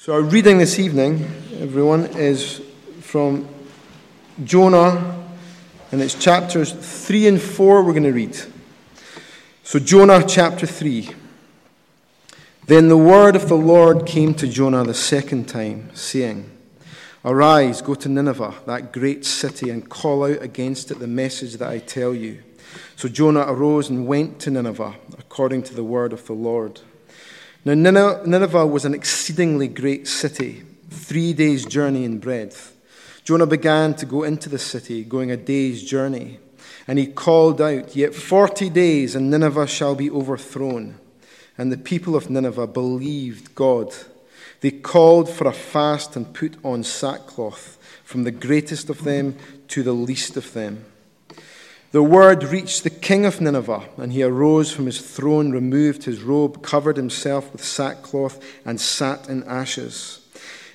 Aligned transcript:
So, 0.00 0.12
our 0.12 0.22
reading 0.22 0.58
this 0.58 0.78
evening, 0.78 1.24
everyone, 1.58 2.04
is 2.16 2.62
from 3.00 3.48
Jonah, 4.44 5.26
and 5.90 6.00
it's 6.00 6.14
chapters 6.14 6.70
3 6.70 7.26
and 7.26 7.42
4 7.42 7.82
we're 7.82 7.90
going 7.90 8.04
to 8.04 8.12
read. 8.12 8.38
So, 9.64 9.80
Jonah 9.80 10.22
chapter 10.24 10.68
3. 10.68 11.10
Then 12.66 12.86
the 12.86 12.96
word 12.96 13.34
of 13.34 13.48
the 13.48 13.56
Lord 13.56 14.06
came 14.06 14.34
to 14.34 14.46
Jonah 14.46 14.84
the 14.84 14.94
second 14.94 15.48
time, 15.48 15.90
saying, 15.94 16.48
Arise, 17.24 17.82
go 17.82 17.96
to 17.96 18.08
Nineveh, 18.08 18.54
that 18.66 18.92
great 18.92 19.24
city, 19.24 19.68
and 19.68 19.90
call 19.90 20.22
out 20.22 20.40
against 20.40 20.92
it 20.92 21.00
the 21.00 21.08
message 21.08 21.54
that 21.54 21.68
I 21.68 21.80
tell 21.80 22.14
you. 22.14 22.40
So 22.94 23.08
Jonah 23.08 23.46
arose 23.48 23.90
and 23.90 24.06
went 24.06 24.38
to 24.42 24.52
Nineveh, 24.52 24.94
according 25.18 25.64
to 25.64 25.74
the 25.74 25.82
word 25.82 26.12
of 26.12 26.24
the 26.26 26.34
Lord. 26.34 26.82
Now, 27.64 27.74
Nineveh 27.74 28.66
was 28.66 28.84
an 28.84 28.94
exceedingly 28.94 29.68
great 29.68 30.06
city, 30.06 30.62
three 30.90 31.32
days' 31.32 31.66
journey 31.66 32.04
in 32.04 32.18
breadth. 32.18 32.74
Jonah 33.24 33.46
began 33.46 33.94
to 33.94 34.06
go 34.06 34.22
into 34.22 34.48
the 34.48 34.58
city, 34.58 35.04
going 35.04 35.30
a 35.30 35.36
day's 35.36 35.82
journey. 35.82 36.38
And 36.86 36.98
he 36.98 37.06
called 37.06 37.60
out, 37.60 37.94
Yet 37.94 38.14
forty 38.14 38.70
days, 38.70 39.14
and 39.14 39.30
Nineveh 39.30 39.66
shall 39.66 39.94
be 39.94 40.10
overthrown. 40.10 40.98
And 41.58 41.70
the 41.70 41.76
people 41.76 42.16
of 42.16 42.30
Nineveh 42.30 42.68
believed 42.68 43.54
God. 43.54 43.92
They 44.60 44.70
called 44.70 45.28
for 45.28 45.46
a 45.46 45.52
fast 45.52 46.16
and 46.16 46.32
put 46.32 46.56
on 46.64 46.84
sackcloth, 46.84 47.76
from 48.04 48.24
the 48.24 48.30
greatest 48.30 48.88
of 48.88 49.04
them 49.04 49.36
to 49.68 49.82
the 49.82 49.92
least 49.92 50.36
of 50.36 50.52
them. 50.54 50.86
The 51.90 52.02
word 52.02 52.44
reached 52.44 52.84
the 52.84 52.90
king 52.90 53.24
of 53.24 53.40
Nineveh, 53.40 53.88
and 53.96 54.12
he 54.12 54.22
arose 54.22 54.70
from 54.70 54.84
his 54.84 55.00
throne, 55.00 55.52
removed 55.52 56.04
his 56.04 56.20
robe, 56.22 56.62
covered 56.62 56.98
himself 56.98 57.50
with 57.50 57.64
sackcloth, 57.64 58.44
and 58.66 58.78
sat 58.78 59.26
in 59.30 59.42
ashes. 59.44 60.20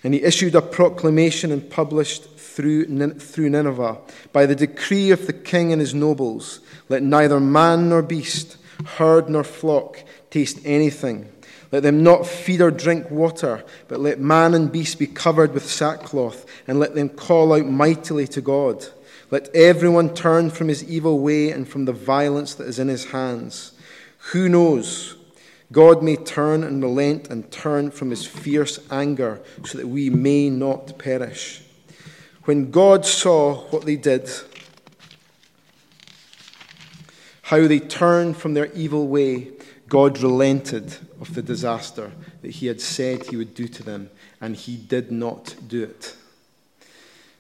And 0.04 0.16
he 0.16 0.24
issued 0.24 0.56
a 0.56 0.62
proclamation 0.62 1.52
and 1.52 1.70
published 1.70 2.24
through, 2.40 2.88
Nineveh 2.88 3.98
by 4.32 4.48
the 4.48 4.56
decree 4.56 5.12
of 5.12 5.28
the 5.28 5.34
king 5.34 5.72
and 5.72 5.80
his 5.80 5.94
nobles 5.94 6.60
let 6.90 7.04
neither 7.04 7.40
man 7.40 7.90
nor 7.90 8.02
beast, 8.02 8.58
herd 8.98 9.30
nor 9.30 9.44
flock 9.44 10.04
taste 10.32 10.60
anything. 10.66 11.30
Let 11.72 11.84
them 11.84 12.04
not 12.04 12.28
feed 12.28 12.62
or 12.62 12.72
drink 12.72 13.10
water, 13.10 13.64
but 13.88 14.00
let 14.00 14.20
man 14.20 14.54
and 14.54 14.72
beast 14.72 15.00
be 15.00 15.08
covered 15.08 15.54
with 15.54 15.70
sackcloth, 15.70 16.46
and 16.68 16.80
let 16.80 16.96
them 16.96 17.10
call 17.10 17.54
out 17.54 17.66
mightily 17.66 18.28
to 18.28 18.42
God. 18.42 18.86
Let 19.34 19.50
everyone 19.56 20.14
turn 20.14 20.52
from 20.52 20.68
his 20.68 20.84
evil 20.84 21.18
way 21.18 21.50
and 21.50 21.68
from 21.68 21.86
the 21.86 21.92
violence 21.92 22.54
that 22.54 22.68
is 22.68 22.78
in 22.78 22.88
his 22.88 23.06
hands. 23.06 23.72
Who 24.32 24.48
knows? 24.48 25.16
God 25.72 26.04
may 26.04 26.18
turn 26.18 26.64
and 26.64 26.84
relent 26.84 27.32
and 27.32 27.50
turn 27.50 27.90
from 27.90 28.12
his 28.12 28.28
fierce 28.28 28.78
anger 28.92 29.42
so 29.66 29.80
that 29.80 29.88
we 29.88 30.12
may 30.12 30.52
not 30.52 31.00
perish. 31.00 31.64
When 32.44 32.70
God 32.70 33.08
saw 33.08 33.64
what 33.72 33.86
they 33.86 33.96
did, 33.96 34.30
how 37.42 37.66
they 37.66 37.80
turned 37.80 38.38
from 38.38 38.54
their 38.54 38.72
evil 38.74 39.08
way, 39.08 39.48
God 39.90 40.22
relented 40.22 40.98
of 41.20 41.34
the 41.34 41.42
disaster 41.42 42.12
that 42.44 42.52
he 42.52 42.68
had 42.68 42.80
said 42.80 43.24
he 43.24 43.38
would 43.38 43.56
do 43.56 43.68
to 43.68 43.82
them, 43.82 44.12
and 44.40 44.56
he 44.56 44.78
did 44.78 45.12
not 45.12 45.56
do 45.68 45.82
it. 45.82 46.18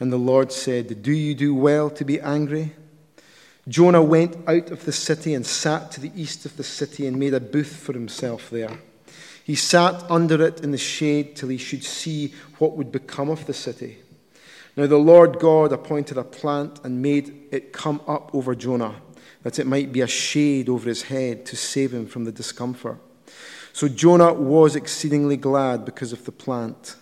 And 0.00 0.12
the 0.12 0.16
Lord 0.16 0.52
said, 0.52 1.02
Do 1.02 1.12
you 1.12 1.34
do 1.34 1.54
well 1.54 1.90
to 1.90 2.04
be 2.04 2.20
angry? 2.20 2.72
Jonah 3.68 4.02
went 4.02 4.36
out 4.48 4.70
of 4.70 4.84
the 4.84 4.92
city 4.92 5.34
and 5.34 5.44
sat 5.44 5.90
to 5.92 6.00
the 6.00 6.12
east 6.14 6.46
of 6.46 6.56
the 6.56 6.64
city 6.64 7.06
and 7.06 7.18
made 7.18 7.34
a 7.34 7.40
booth 7.40 7.76
for 7.76 7.92
himself 7.92 8.48
there. 8.48 8.78
He 9.44 9.54
sat 9.54 10.10
under 10.10 10.42
it 10.42 10.62
in 10.62 10.70
the 10.70 10.78
shade 10.78 11.36
till 11.36 11.48
he 11.48 11.58
should 11.58 11.84
see 11.84 12.34
what 12.58 12.76
would 12.76 12.92
become 12.92 13.28
of 13.30 13.46
the 13.46 13.54
city. 13.54 13.98
Now 14.76 14.86
the 14.86 14.98
Lord 14.98 15.38
God 15.38 15.72
appointed 15.72 16.16
a 16.16 16.24
plant 16.24 16.80
and 16.84 17.02
made 17.02 17.48
it 17.50 17.72
come 17.72 18.00
up 18.06 18.34
over 18.34 18.54
Jonah, 18.54 18.94
that 19.42 19.58
it 19.58 19.66
might 19.66 19.90
be 19.90 20.02
a 20.02 20.06
shade 20.06 20.68
over 20.68 20.88
his 20.88 21.02
head 21.02 21.44
to 21.46 21.56
save 21.56 21.92
him 21.92 22.06
from 22.06 22.24
the 22.24 22.32
discomfort. 22.32 22.98
So 23.72 23.88
Jonah 23.88 24.32
was 24.32 24.76
exceedingly 24.76 25.36
glad 25.36 25.84
because 25.84 26.12
of 26.12 26.24
the 26.24 26.32
plant. 26.32 26.96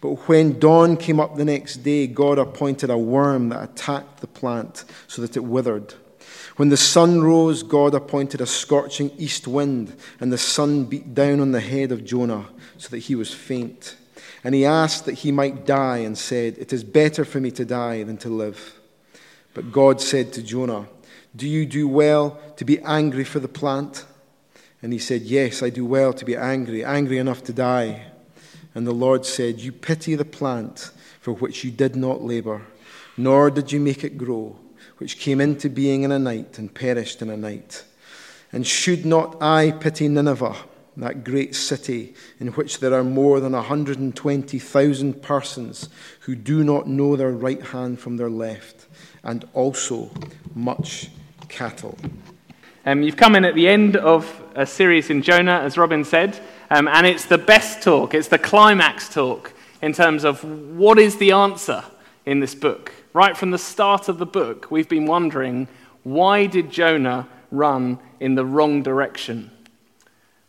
But 0.00 0.28
when 0.28 0.58
dawn 0.58 0.96
came 0.96 1.18
up 1.18 1.36
the 1.36 1.44
next 1.44 1.78
day, 1.78 2.06
God 2.06 2.38
appointed 2.38 2.90
a 2.90 2.98
worm 2.98 3.48
that 3.48 3.64
attacked 3.64 4.20
the 4.20 4.28
plant 4.28 4.84
so 5.08 5.22
that 5.22 5.36
it 5.36 5.44
withered. 5.44 5.94
When 6.56 6.68
the 6.68 6.76
sun 6.76 7.22
rose, 7.22 7.62
God 7.62 7.94
appointed 7.94 8.40
a 8.40 8.46
scorching 8.46 9.10
east 9.16 9.46
wind, 9.46 9.96
and 10.20 10.32
the 10.32 10.38
sun 10.38 10.84
beat 10.84 11.14
down 11.14 11.40
on 11.40 11.52
the 11.52 11.60
head 11.60 11.92
of 11.92 12.04
Jonah 12.04 12.46
so 12.76 12.88
that 12.90 12.98
he 12.98 13.14
was 13.14 13.32
faint. 13.32 13.96
And 14.44 14.54
he 14.54 14.64
asked 14.64 15.04
that 15.06 15.18
he 15.18 15.32
might 15.32 15.66
die 15.66 15.98
and 15.98 16.16
said, 16.16 16.58
It 16.58 16.72
is 16.72 16.84
better 16.84 17.24
for 17.24 17.40
me 17.40 17.50
to 17.52 17.64
die 17.64 18.02
than 18.02 18.16
to 18.18 18.28
live. 18.28 18.78
But 19.54 19.72
God 19.72 20.00
said 20.00 20.32
to 20.34 20.42
Jonah, 20.42 20.88
Do 21.34 21.48
you 21.48 21.66
do 21.66 21.88
well 21.88 22.40
to 22.56 22.64
be 22.64 22.80
angry 22.80 23.24
for 23.24 23.40
the 23.40 23.48
plant? 23.48 24.04
And 24.80 24.92
he 24.92 24.98
said, 24.98 25.22
Yes, 25.22 25.62
I 25.62 25.70
do 25.70 25.84
well 25.84 26.12
to 26.12 26.24
be 26.24 26.36
angry, 26.36 26.84
angry 26.84 27.18
enough 27.18 27.42
to 27.44 27.52
die. 27.52 28.04
And 28.74 28.86
the 28.86 28.92
Lord 28.92 29.24
said, 29.26 29.60
You 29.60 29.72
pity 29.72 30.14
the 30.14 30.24
plant 30.24 30.90
for 31.20 31.32
which 31.32 31.64
you 31.64 31.70
did 31.70 31.96
not 31.96 32.22
labor, 32.22 32.62
nor 33.16 33.50
did 33.50 33.72
you 33.72 33.80
make 33.80 34.04
it 34.04 34.18
grow, 34.18 34.56
which 34.98 35.18
came 35.18 35.40
into 35.40 35.68
being 35.68 36.02
in 36.02 36.12
a 36.12 36.18
night 36.18 36.58
and 36.58 36.72
perished 36.72 37.22
in 37.22 37.30
a 37.30 37.36
night. 37.36 37.84
And 38.52 38.66
should 38.66 39.04
not 39.04 39.42
I 39.42 39.72
pity 39.72 40.08
Nineveh, 40.08 40.56
that 40.96 41.22
great 41.22 41.54
city 41.54 42.14
in 42.40 42.48
which 42.48 42.80
there 42.80 42.94
are 42.94 43.04
more 43.04 43.40
than 43.40 43.52
120,000 43.52 45.22
persons 45.22 45.88
who 46.20 46.34
do 46.34 46.64
not 46.64 46.88
know 46.88 47.14
their 47.14 47.30
right 47.30 47.62
hand 47.62 48.00
from 48.00 48.16
their 48.16 48.30
left, 48.30 48.86
and 49.22 49.44
also 49.54 50.10
much 50.54 51.10
cattle? 51.48 51.96
Um, 52.86 53.02
you've 53.02 53.16
come 53.16 53.34
in 53.34 53.44
at 53.44 53.54
the 53.54 53.68
end 53.68 53.96
of 53.96 54.42
a 54.54 54.64
series 54.64 55.10
in 55.10 55.22
Jonah, 55.22 55.60
as 55.60 55.76
Robin 55.76 56.04
said. 56.04 56.40
Um, 56.70 56.86
and 56.88 57.06
it's 57.06 57.24
the 57.24 57.38
best 57.38 57.82
talk, 57.82 58.14
it's 58.14 58.28
the 58.28 58.38
climax 58.38 59.08
talk 59.08 59.52
in 59.80 59.92
terms 59.92 60.24
of 60.24 60.44
what 60.76 60.98
is 60.98 61.16
the 61.16 61.32
answer 61.32 61.82
in 62.26 62.40
this 62.40 62.54
book. 62.54 62.92
Right 63.14 63.36
from 63.36 63.50
the 63.50 63.58
start 63.58 64.08
of 64.08 64.18
the 64.18 64.26
book, 64.26 64.70
we've 64.70 64.88
been 64.88 65.06
wondering 65.06 65.66
why 66.02 66.46
did 66.46 66.70
Jonah 66.70 67.26
run 67.50 67.98
in 68.20 68.34
the 68.34 68.44
wrong 68.44 68.82
direction? 68.82 69.50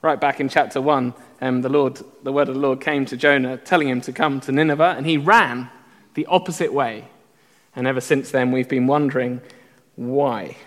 Right 0.01 0.19
back 0.19 0.39
in 0.39 0.49
chapter 0.49 0.81
1, 0.81 1.13
um, 1.41 1.61
the, 1.61 1.69
Lord, 1.69 2.01
the 2.23 2.31
word 2.31 2.49
of 2.49 2.55
the 2.55 2.61
Lord 2.61 2.81
came 2.81 3.05
to 3.07 3.17
Jonah 3.17 3.57
telling 3.57 3.89
him 3.89 4.01
to 4.01 4.13
come 4.13 4.39
to 4.41 4.51
Nineveh, 4.51 4.95
and 4.97 5.05
he 5.05 5.17
ran 5.17 5.69
the 6.13 6.25
opposite 6.27 6.73
way. 6.73 7.07
And 7.75 7.87
ever 7.87 8.01
since 8.01 8.31
then, 8.31 8.51
we've 8.51 8.69
been 8.69 8.87
wondering 8.87 9.41
why. 9.95 10.57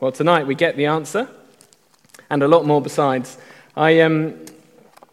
Well, 0.00 0.12
tonight 0.12 0.46
we 0.46 0.54
get 0.54 0.76
the 0.76 0.86
answer, 0.86 1.28
and 2.30 2.42
a 2.42 2.48
lot 2.48 2.64
more 2.64 2.80
besides. 2.80 3.38
I, 3.76 4.00
um, 4.00 4.44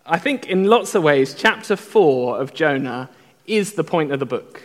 I 0.08 0.20
think 0.20 0.46
in 0.48 0.66
lots 0.66 0.94
of 0.94 1.02
ways, 1.02 1.34
chapter 1.34 1.76
4 1.76 2.40
of 2.40 2.54
Jonah 2.54 3.10
is 3.48 3.74
the 3.74 3.84
point 3.84 4.12
of 4.12 4.20
the 4.20 4.26
book. 4.26 4.62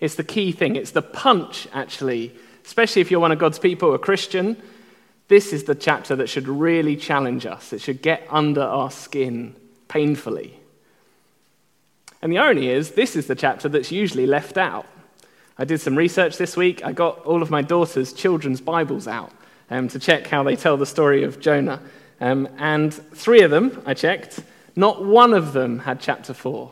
It's 0.00 0.16
the 0.16 0.24
key 0.24 0.52
thing. 0.52 0.76
It's 0.76 0.90
the 0.90 1.02
punch, 1.02 1.66
actually, 1.72 2.34
especially 2.64 3.00
if 3.00 3.10
you're 3.10 3.20
one 3.20 3.32
of 3.32 3.38
God's 3.38 3.58
people, 3.58 3.94
a 3.94 3.98
Christian. 3.98 4.60
This 5.28 5.54
is 5.54 5.64
the 5.64 5.74
chapter 5.74 6.14
that 6.16 6.28
should 6.28 6.46
really 6.46 6.94
challenge 6.94 7.46
us. 7.46 7.72
It 7.72 7.80
should 7.80 8.02
get 8.02 8.26
under 8.28 8.62
our 8.62 8.90
skin 8.90 9.56
painfully. 9.88 10.58
And 12.20 12.30
the 12.30 12.38
irony 12.38 12.68
is, 12.68 12.90
this 12.90 13.16
is 13.16 13.28
the 13.28 13.34
chapter 13.34 13.68
that's 13.68 13.90
usually 13.90 14.26
left 14.26 14.58
out. 14.58 14.86
I 15.56 15.64
did 15.64 15.80
some 15.80 15.96
research 15.96 16.36
this 16.36 16.54
week. 16.54 16.84
I 16.84 16.92
got 16.92 17.18
all 17.20 17.42
of 17.42 17.50
my 17.50 17.62
daughter's 17.62 18.12
children's 18.12 18.60
Bibles 18.60 19.08
out 19.08 19.32
um, 19.70 19.88
to 19.88 19.98
check 19.98 20.26
how 20.26 20.42
they 20.42 20.56
tell 20.56 20.76
the 20.76 20.84
story 20.84 21.22
of 21.22 21.40
Jonah. 21.40 21.80
Um, 22.20 22.48
and 22.58 22.92
three 22.92 23.42
of 23.42 23.50
them, 23.50 23.82
I 23.86 23.94
checked, 23.94 24.40
not 24.76 25.04
one 25.04 25.32
of 25.32 25.52
them 25.52 25.80
had 25.80 26.00
chapter 26.00 26.34
4. 26.34 26.70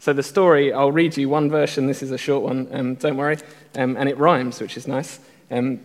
So 0.00 0.12
the 0.12 0.22
story, 0.22 0.72
I'll 0.72 0.92
read 0.92 1.16
you 1.16 1.28
one 1.28 1.50
version. 1.50 1.86
This 1.86 2.02
is 2.02 2.10
a 2.10 2.18
short 2.18 2.42
one, 2.42 2.68
um, 2.72 2.94
don't 2.96 3.16
worry. 3.16 3.38
Um, 3.76 3.96
and 3.96 4.08
it 4.08 4.18
rhymes, 4.18 4.60
which 4.60 4.76
is 4.76 4.86
nice. 4.86 5.18
Um, 5.50 5.80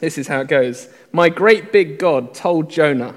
this 0.00 0.16
is 0.16 0.28
how 0.28 0.40
it 0.40 0.48
goes 0.48 0.88
My 1.12 1.28
great 1.28 1.72
big 1.72 1.98
God 1.98 2.34
told 2.34 2.70
Jonah, 2.70 3.14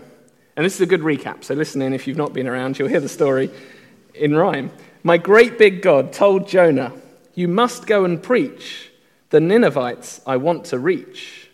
and 0.56 0.66
this 0.66 0.76
is 0.76 0.82
a 0.82 0.86
good 0.86 1.02
recap, 1.02 1.44
so 1.44 1.54
listen 1.54 1.82
in 1.82 1.94
if 1.94 2.08
you've 2.08 2.18
not 2.18 2.34
been 2.34 2.48
around, 2.48 2.78
you'll 2.78 2.88
hear 2.90 3.00
the 3.00 3.10
story 3.10 3.50
in 4.14 4.36
rhyme. 4.36 4.72
My 5.04 5.18
great 5.18 5.58
big 5.58 5.82
God 5.82 6.14
told 6.14 6.48
Jonah, 6.48 6.94
You 7.34 7.48
must 7.48 7.88
go 7.88 8.06
and 8.06 8.22
preach. 8.22 8.90
The 9.30 9.40
Ninevites 9.40 10.20
I 10.28 10.38
want 10.38 10.66
to 10.66 10.80
reach. 10.80 11.50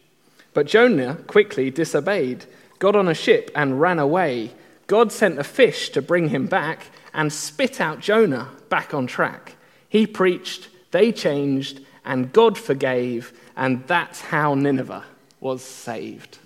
But 0.53 0.65
Jonah 0.65 1.15
quickly 1.27 1.69
disobeyed, 1.69 2.45
got 2.79 2.95
on 2.95 3.07
a 3.07 3.13
ship, 3.13 3.51
and 3.55 3.81
ran 3.81 3.99
away. 3.99 4.51
God 4.87 5.11
sent 5.11 5.39
a 5.39 5.43
fish 5.43 5.89
to 5.89 6.01
bring 6.01 6.29
him 6.29 6.47
back 6.47 6.87
and 7.13 7.31
spit 7.31 7.81
out 7.81 7.99
Jonah 7.99 8.49
back 8.69 8.93
on 8.93 9.07
track. 9.07 9.55
He 9.89 10.07
preached, 10.07 10.69
they 10.91 11.11
changed, 11.11 11.81
and 12.05 12.31
God 12.31 12.57
forgave, 12.57 13.33
and 13.55 13.85
that's 13.87 14.21
how 14.21 14.53
Nineveh 14.53 15.03
was 15.39 15.63
saved. 15.63 16.39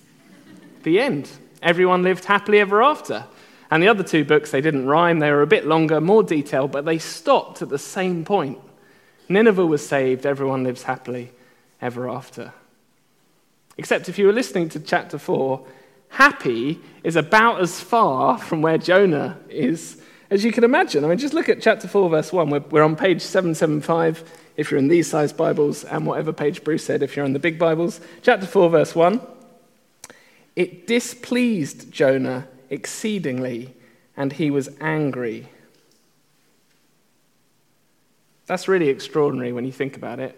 the 0.83 0.99
end. 0.99 1.29
Everyone 1.61 2.01
lived 2.01 2.25
happily 2.25 2.59
ever 2.59 2.81
after. 2.81 3.25
And 3.69 3.81
the 3.81 3.87
other 3.87 4.03
two 4.03 4.25
books, 4.25 4.51
they 4.51 4.61
didn't 4.61 4.87
rhyme. 4.87 5.19
They 5.19 5.31
were 5.31 5.43
a 5.43 5.47
bit 5.47 5.65
longer, 5.65 6.01
more 6.01 6.23
detailed, 6.23 6.71
but 6.71 6.85
they 6.85 6.97
stopped 6.97 7.61
at 7.61 7.69
the 7.69 7.77
same 7.77 8.25
point. 8.25 8.57
Nineveh 9.29 9.65
was 9.65 9.87
saved, 9.87 10.25
everyone 10.25 10.63
lives 10.63 10.83
happily 10.83 11.31
ever 11.81 12.09
after. 12.09 12.51
Except 13.77 14.09
if 14.09 14.19
you 14.19 14.25
were 14.27 14.33
listening 14.33 14.67
to 14.69 14.79
chapter 14.79 15.17
4, 15.17 15.65
happy 16.11 16.79
is 17.03 17.15
about 17.15 17.61
as 17.61 17.79
far 17.79 18.37
from 18.37 18.61
where 18.61 18.77
Jonah 18.77 19.39
is 19.49 20.01
as 20.31 20.45
you 20.45 20.51
can 20.53 20.63
imagine. 20.63 21.03
I 21.03 21.09
mean, 21.09 21.17
just 21.17 21.33
look 21.33 21.49
at 21.49 21.61
chapter 21.61 21.89
4, 21.89 22.09
verse 22.09 22.31
1. 22.31 22.49
We're, 22.49 22.59
we're 22.71 22.83
on 22.83 22.95
page 22.95 23.21
775 23.21 24.23
if 24.55 24.71
you're 24.71 24.79
in 24.79 24.87
these 24.87 25.09
size 25.09 25.33
Bibles, 25.33 25.83
and 25.83 26.05
whatever 26.05 26.31
page 26.31 26.63
Bruce 26.63 26.85
said 26.85 27.03
if 27.03 27.15
you're 27.15 27.25
in 27.25 27.33
the 27.33 27.39
big 27.39 27.59
Bibles. 27.59 27.99
Chapter 28.21 28.45
4, 28.45 28.69
verse 28.69 28.95
1. 28.95 29.19
It 30.55 30.87
displeased 30.87 31.91
Jonah 31.91 32.47
exceedingly, 32.69 33.73
and 34.15 34.31
he 34.31 34.49
was 34.49 34.69
angry. 34.79 35.49
That's 38.45 38.69
really 38.69 38.87
extraordinary 38.87 39.51
when 39.51 39.65
you 39.65 39.71
think 39.71 39.97
about 39.97 40.19
it. 40.19 40.37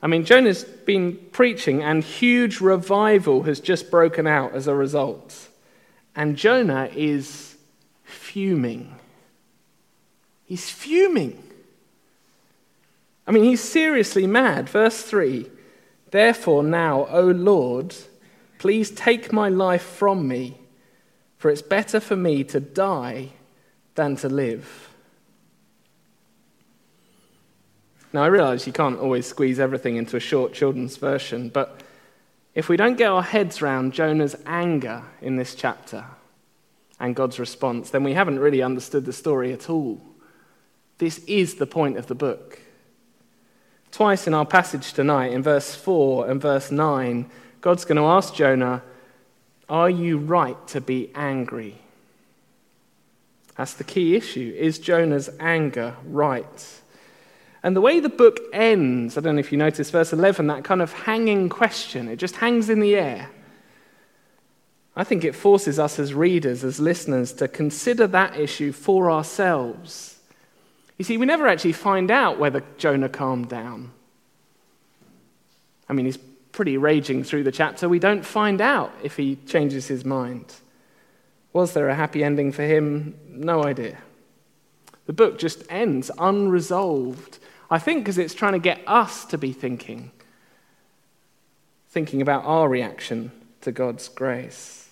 I 0.00 0.06
mean, 0.06 0.24
Jonah's 0.24 0.64
been 0.64 1.16
preaching, 1.32 1.82
and 1.82 2.04
huge 2.04 2.60
revival 2.60 3.42
has 3.42 3.58
just 3.58 3.90
broken 3.90 4.26
out 4.26 4.54
as 4.54 4.66
a 4.66 4.74
result. 4.74 5.48
And 6.14 6.36
Jonah 6.36 6.88
is 6.94 7.56
fuming. 8.04 8.94
He's 10.46 10.70
fuming. 10.70 11.42
I 13.26 13.32
mean, 13.32 13.44
he's 13.44 13.60
seriously 13.60 14.26
mad. 14.26 14.68
Verse 14.68 15.02
3 15.02 15.50
Therefore, 16.10 16.62
now, 16.62 17.06
O 17.10 17.22
Lord, 17.22 17.94
please 18.58 18.90
take 18.90 19.32
my 19.32 19.48
life 19.48 19.82
from 19.82 20.26
me, 20.26 20.58
for 21.36 21.50
it's 21.50 21.62
better 21.62 22.00
for 22.00 22.16
me 22.16 22.44
to 22.44 22.60
die 22.60 23.30
than 23.94 24.16
to 24.16 24.28
live. 24.28 24.88
Now, 28.12 28.22
I 28.22 28.28
realize 28.28 28.66
you 28.66 28.72
can't 28.72 28.98
always 28.98 29.26
squeeze 29.26 29.60
everything 29.60 29.96
into 29.96 30.16
a 30.16 30.20
short 30.20 30.54
children's 30.54 30.96
version, 30.96 31.50
but 31.50 31.80
if 32.54 32.68
we 32.68 32.76
don't 32.76 32.96
get 32.96 33.10
our 33.10 33.22
heads 33.22 33.60
round 33.60 33.92
Jonah's 33.92 34.34
anger 34.46 35.04
in 35.20 35.36
this 35.36 35.54
chapter 35.54 36.04
and 36.98 37.14
God's 37.14 37.38
response, 37.38 37.90
then 37.90 38.02
we 38.02 38.14
haven't 38.14 38.38
really 38.38 38.62
understood 38.62 39.04
the 39.04 39.12
story 39.12 39.52
at 39.52 39.68
all. 39.68 40.00
This 40.98 41.18
is 41.26 41.56
the 41.56 41.66
point 41.66 41.98
of 41.98 42.06
the 42.06 42.14
book. 42.14 42.60
Twice 43.92 44.26
in 44.26 44.34
our 44.34 44.46
passage 44.46 44.92
tonight, 44.92 45.32
in 45.32 45.42
verse 45.42 45.74
4 45.74 46.30
and 46.30 46.40
verse 46.40 46.70
9, 46.70 47.30
God's 47.60 47.84
going 47.84 47.96
to 47.96 48.04
ask 48.04 48.34
Jonah, 48.34 48.82
Are 49.68 49.90
you 49.90 50.18
right 50.18 50.66
to 50.68 50.80
be 50.80 51.10
angry? 51.14 51.78
That's 53.56 53.74
the 53.74 53.84
key 53.84 54.14
issue. 54.14 54.54
Is 54.56 54.78
Jonah's 54.78 55.30
anger 55.40 55.96
right? 56.04 56.80
And 57.62 57.74
the 57.74 57.80
way 57.80 58.00
the 58.00 58.08
book 58.08 58.38
ends, 58.52 59.18
I 59.18 59.20
don't 59.20 59.34
know 59.34 59.40
if 59.40 59.50
you 59.50 59.58
notice, 59.58 59.90
verse 59.90 60.12
11, 60.12 60.46
that 60.46 60.64
kind 60.64 60.80
of 60.80 60.92
hanging 60.92 61.48
question, 61.48 62.08
it 62.08 62.16
just 62.16 62.36
hangs 62.36 62.70
in 62.70 62.80
the 62.80 62.94
air. 62.94 63.30
I 64.94 65.04
think 65.04 65.24
it 65.24 65.34
forces 65.34 65.78
us 65.78 65.98
as 65.98 66.12
readers, 66.12 66.64
as 66.64 66.80
listeners, 66.80 67.32
to 67.34 67.48
consider 67.48 68.06
that 68.08 68.38
issue 68.38 68.72
for 68.72 69.10
ourselves. 69.10 70.18
You 70.98 71.04
see, 71.04 71.16
we 71.16 71.26
never 71.26 71.46
actually 71.46 71.72
find 71.72 72.10
out 72.10 72.38
whether 72.38 72.64
Jonah 72.78 73.08
calmed 73.08 73.48
down. 73.48 73.92
I 75.88 75.92
mean, 75.92 76.06
he's 76.06 76.18
pretty 76.52 76.76
raging 76.76 77.22
through 77.22 77.44
the 77.44 77.52
chapter. 77.52 77.88
We 77.88 78.00
don't 78.00 78.24
find 78.24 78.60
out 78.60 78.92
if 79.02 79.16
he 79.16 79.36
changes 79.46 79.86
his 79.86 80.04
mind. 80.04 80.52
Was 81.52 81.72
there 81.72 81.88
a 81.88 81.94
happy 81.94 82.24
ending 82.24 82.50
for 82.50 82.62
him? 82.62 83.14
No 83.28 83.64
idea. 83.64 83.98
The 85.06 85.12
book 85.12 85.38
just 85.38 85.62
ends 85.70 86.10
unresolved. 86.18 87.38
I 87.70 87.78
think 87.78 88.04
because 88.04 88.18
it's 88.18 88.34
trying 88.34 88.54
to 88.54 88.58
get 88.58 88.80
us 88.86 89.24
to 89.26 89.38
be 89.38 89.52
thinking, 89.52 90.10
thinking 91.90 92.22
about 92.22 92.44
our 92.44 92.68
reaction 92.68 93.30
to 93.60 93.72
God's 93.72 94.08
grace. 94.08 94.88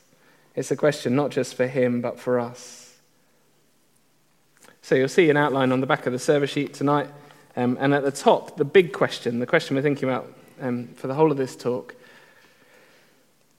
It's 0.54 0.70
a 0.70 0.76
question 0.76 1.16
not 1.16 1.30
just 1.30 1.54
for 1.54 1.66
him, 1.66 2.00
but 2.00 2.18
for 2.18 2.38
us. 2.38 2.94
So 4.82 4.94
you'll 4.94 5.08
see 5.08 5.30
an 5.30 5.36
outline 5.36 5.72
on 5.72 5.80
the 5.80 5.86
back 5.86 6.06
of 6.06 6.12
the 6.12 6.18
server 6.18 6.46
sheet 6.46 6.74
tonight. 6.74 7.08
Um, 7.56 7.78
and 7.80 7.94
at 7.94 8.04
the 8.04 8.12
top, 8.12 8.56
the 8.56 8.64
big 8.64 8.92
question, 8.92 9.38
the 9.38 9.46
question 9.46 9.74
we're 9.74 9.82
thinking 9.82 10.08
about 10.08 10.32
um, 10.60 10.88
for 10.88 11.06
the 11.06 11.14
whole 11.14 11.30
of 11.30 11.38
this 11.38 11.56
talk. 11.56 11.94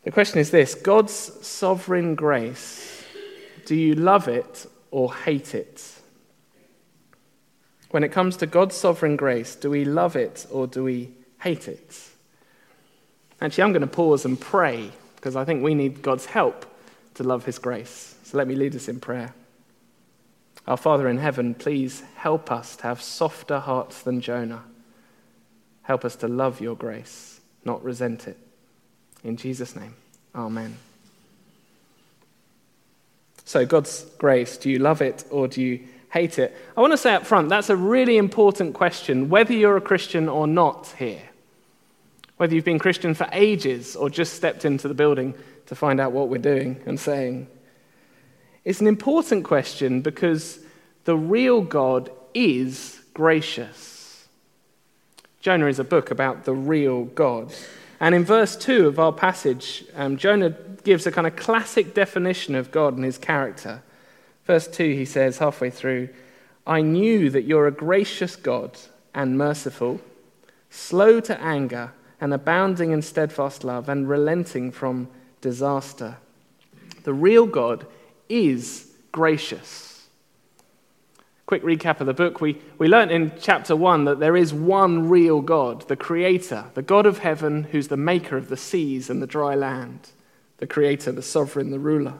The 0.03 0.11
question 0.11 0.39
is 0.39 0.51
this 0.51 0.75
God's 0.75 1.13
sovereign 1.45 2.15
grace, 2.15 3.03
do 3.65 3.75
you 3.75 3.95
love 3.95 4.27
it 4.27 4.67
or 4.91 5.13
hate 5.13 5.53
it? 5.53 5.83
When 7.91 8.03
it 8.03 8.11
comes 8.11 8.37
to 8.37 8.47
God's 8.47 8.75
sovereign 8.75 9.15
grace, 9.15 9.55
do 9.55 9.69
we 9.69 9.85
love 9.85 10.15
it 10.15 10.45
or 10.51 10.67
do 10.67 10.83
we 10.83 11.11
hate 11.39 11.67
it? 11.67 12.09
Actually, 13.39 13.63
I'm 13.63 13.71
going 13.71 13.81
to 13.81 13.87
pause 13.87 14.25
and 14.25 14.39
pray 14.39 14.91
because 15.15 15.35
I 15.35 15.45
think 15.45 15.63
we 15.63 15.75
need 15.75 16.01
God's 16.01 16.25
help 16.25 16.65
to 17.15 17.23
love 17.23 17.45
His 17.45 17.59
grace. 17.59 18.15
So 18.23 18.37
let 18.37 18.47
me 18.47 18.55
lead 18.55 18.75
us 18.75 18.87
in 18.87 18.99
prayer. 18.99 19.33
Our 20.67 20.77
Father 20.77 21.07
in 21.07 21.17
heaven, 21.17 21.53
please 21.53 22.03
help 22.15 22.51
us 22.51 22.75
to 22.77 22.83
have 22.83 23.01
softer 23.01 23.59
hearts 23.59 24.01
than 24.01 24.19
Jonah. 24.19 24.63
Help 25.83 26.03
us 26.03 26.17
to 26.17 26.27
love 26.27 26.59
your 26.59 26.75
grace, 26.75 27.39
not 27.63 27.81
resent 27.83 28.27
it. 28.27 28.37
In 29.23 29.37
Jesus' 29.37 29.75
name, 29.75 29.95
amen. 30.35 30.77
So, 33.45 33.65
God's 33.65 34.03
grace, 34.17 34.57
do 34.57 34.69
you 34.69 34.79
love 34.79 35.01
it 35.01 35.23
or 35.31 35.47
do 35.47 35.61
you 35.61 35.87
hate 36.17 36.39
it? 36.39 36.55
I 36.75 36.81
want 36.81 36.93
to 36.93 36.97
say 36.97 37.13
up 37.13 37.25
front 37.25 37.49
that's 37.49 37.69
a 37.69 37.75
really 37.75 38.17
important 38.17 38.73
question, 38.73 39.29
whether 39.29 39.53
you're 39.53 39.77
a 39.77 39.81
Christian 39.81 40.27
or 40.27 40.47
not 40.47 40.93
here. 40.97 41.21
Whether 42.37 42.55
you've 42.55 42.65
been 42.65 42.79
Christian 42.79 43.13
for 43.13 43.27
ages 43.31 43.95
or 43.95 44.09
just 44.09 44.33
stepped 44.33 44.65
into 44.65 44.87
the 44.87 44.93
building 44.93 45.33
to 45.67 45.75
find 45.75 45.99
out 45.99 46.11
what 46.11 46.29
we're 46.29 46.37
doing 46.37 46.81
and 46.85 46.99
saying. 46.99 47.47
It's 48.63 48.81
an 48.81 48.87
important 48.87 49.43
question 49.43 50.01
because 50.01 50.59
the 51.05 51.17
real 51.17 51.61
God 51.61 52.11
is 52.33 52.99
gracious. 53.13 54.27
Jonah 55.39 55.67
is 55.67 55.79
a 55.79 55.83
book 55.83 56.11
about 56.11 56.45
the 56.45 56.53
real 56.53 57.05
God. 57.05 57.53
And 57.99 58.13
in 58.13 58.25
verse 58.25 58.55
2 58.55 58.87
of 58.87 58.99
our 58.99 59.13
passage, 59.13 59.85
um, 59.95 60.17
Jonah 60.17 60.51
gives 60.83 61.07
a 61.07 61.11
kind 61.11 61.25
of 61.25 61.35
classic 61.35 61.93
definition 61.93 62.55
of 62.55 62.71
God 62.71 62.95
and 62.95 63.03
his 63.03 63.17
character. 63.17 63.81
Verse 64.47 64.65
2, 64.69 64.93
he 64.93 65.03
says, 65.03 65.39
halfway 65.39 65.69
through, 65.69 66.07
I 66.65 66.79
knew 66.79 67.29
that 67.29 67.43
you're 67.43 67.67
a 67.67 67.71
gracious 67.71 68.37
God 68.37 68.79
and 69.13 69.37
merciful, 69.37 69.99
slow 70.69 71.19
to 71.19 71.39
anger, 71.41 71.91
and 72.21 72.33
abounding 72.33 72.91
in 72.91 73.01
steadfast 73.01 73.65
love, 73.65 73.89
and 73.89 74.07
relenting 74.07 74.71
from 74.71 75.09
disaster. 75.41 76.15
The 77.03 77.13
real 77.13 77.45
God 77.45 77.85
is 78.29 78.89
gracious. 79.11 80.07
Quick 81.45 81.63
recap 81.63 81.99
of 81.99 82.07
the 82.07 82.13
book. 82.13 82.39
We, 82.39 82.61
we 82.77 82.87
learnt 82.87 83.11
in 83.11 83.33
chapter 83.37 83.75
1 83.75 84.05
that 84.05 84.19
there 84.19 84.37
is 84.37 84.53
one 84.53 85.09
real 85.09 85.41
God, 85.41 85.87
the 85.89 85.97
Creator, 85.97 86.71
the 86.73 86.81
God 86.81 87.05
of 87.05 87.19
heaven, 87.19 87.65
who's 87.65 87.89
the 87.89 87.97
maker 87.97 88.37
of 88.37 88.47
the 88.47 88.57
seas 88.57 89.09
and 89.09 89.21
the 89.21 89.27
dry 89.27 89.55
land, 89.55 90.09
the 90.59 90.67
Creator, 90.67 91.11
the 91.11 91.21
sovereign, 91.21 91.71
the 91.71 91.79
ruler. 91.79 92.13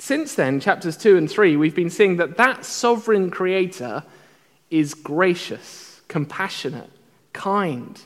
Since 0.00 0.34
then, 0.34 0.60
chapters 0.60 0.96
2 0.96 1.18
and 1.18 1.30
3, 1.30 1.56
we've 1.56 1.74
been 1.74 1.90
seeing 1.90 2.16
that 2.16 2.38
that 2.38 2.64
sovereign 2.64 3.30
Creator 3.30 4.02
is 4.70 4.94
gracious, 4.94 6.00
compassionate, 6.08 6.88
kind, 7.34 8.00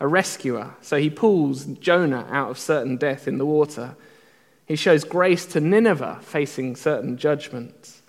a 0.00 0.08
rescuer. 0.08 0.74
So 0.80 0.96
he 0.96 1.10
pulls 1.10 1.66
Jonah 1.66 2.26
out 2.30 2.48
of 2.52 2.58
certain 2.58 2.96
death 2.96 3.28
in 3.28 3.36
the 3.36 3.44
water. 3.44 3.96
He 4.64 4.76
shows 4.76 5.04
grace 5.04 5.44
to 5.48 5.60
Nineveh 5.60 6.20
facing 6.22 6.74
certain 6.74 7.18
judgment. 7.18 8.00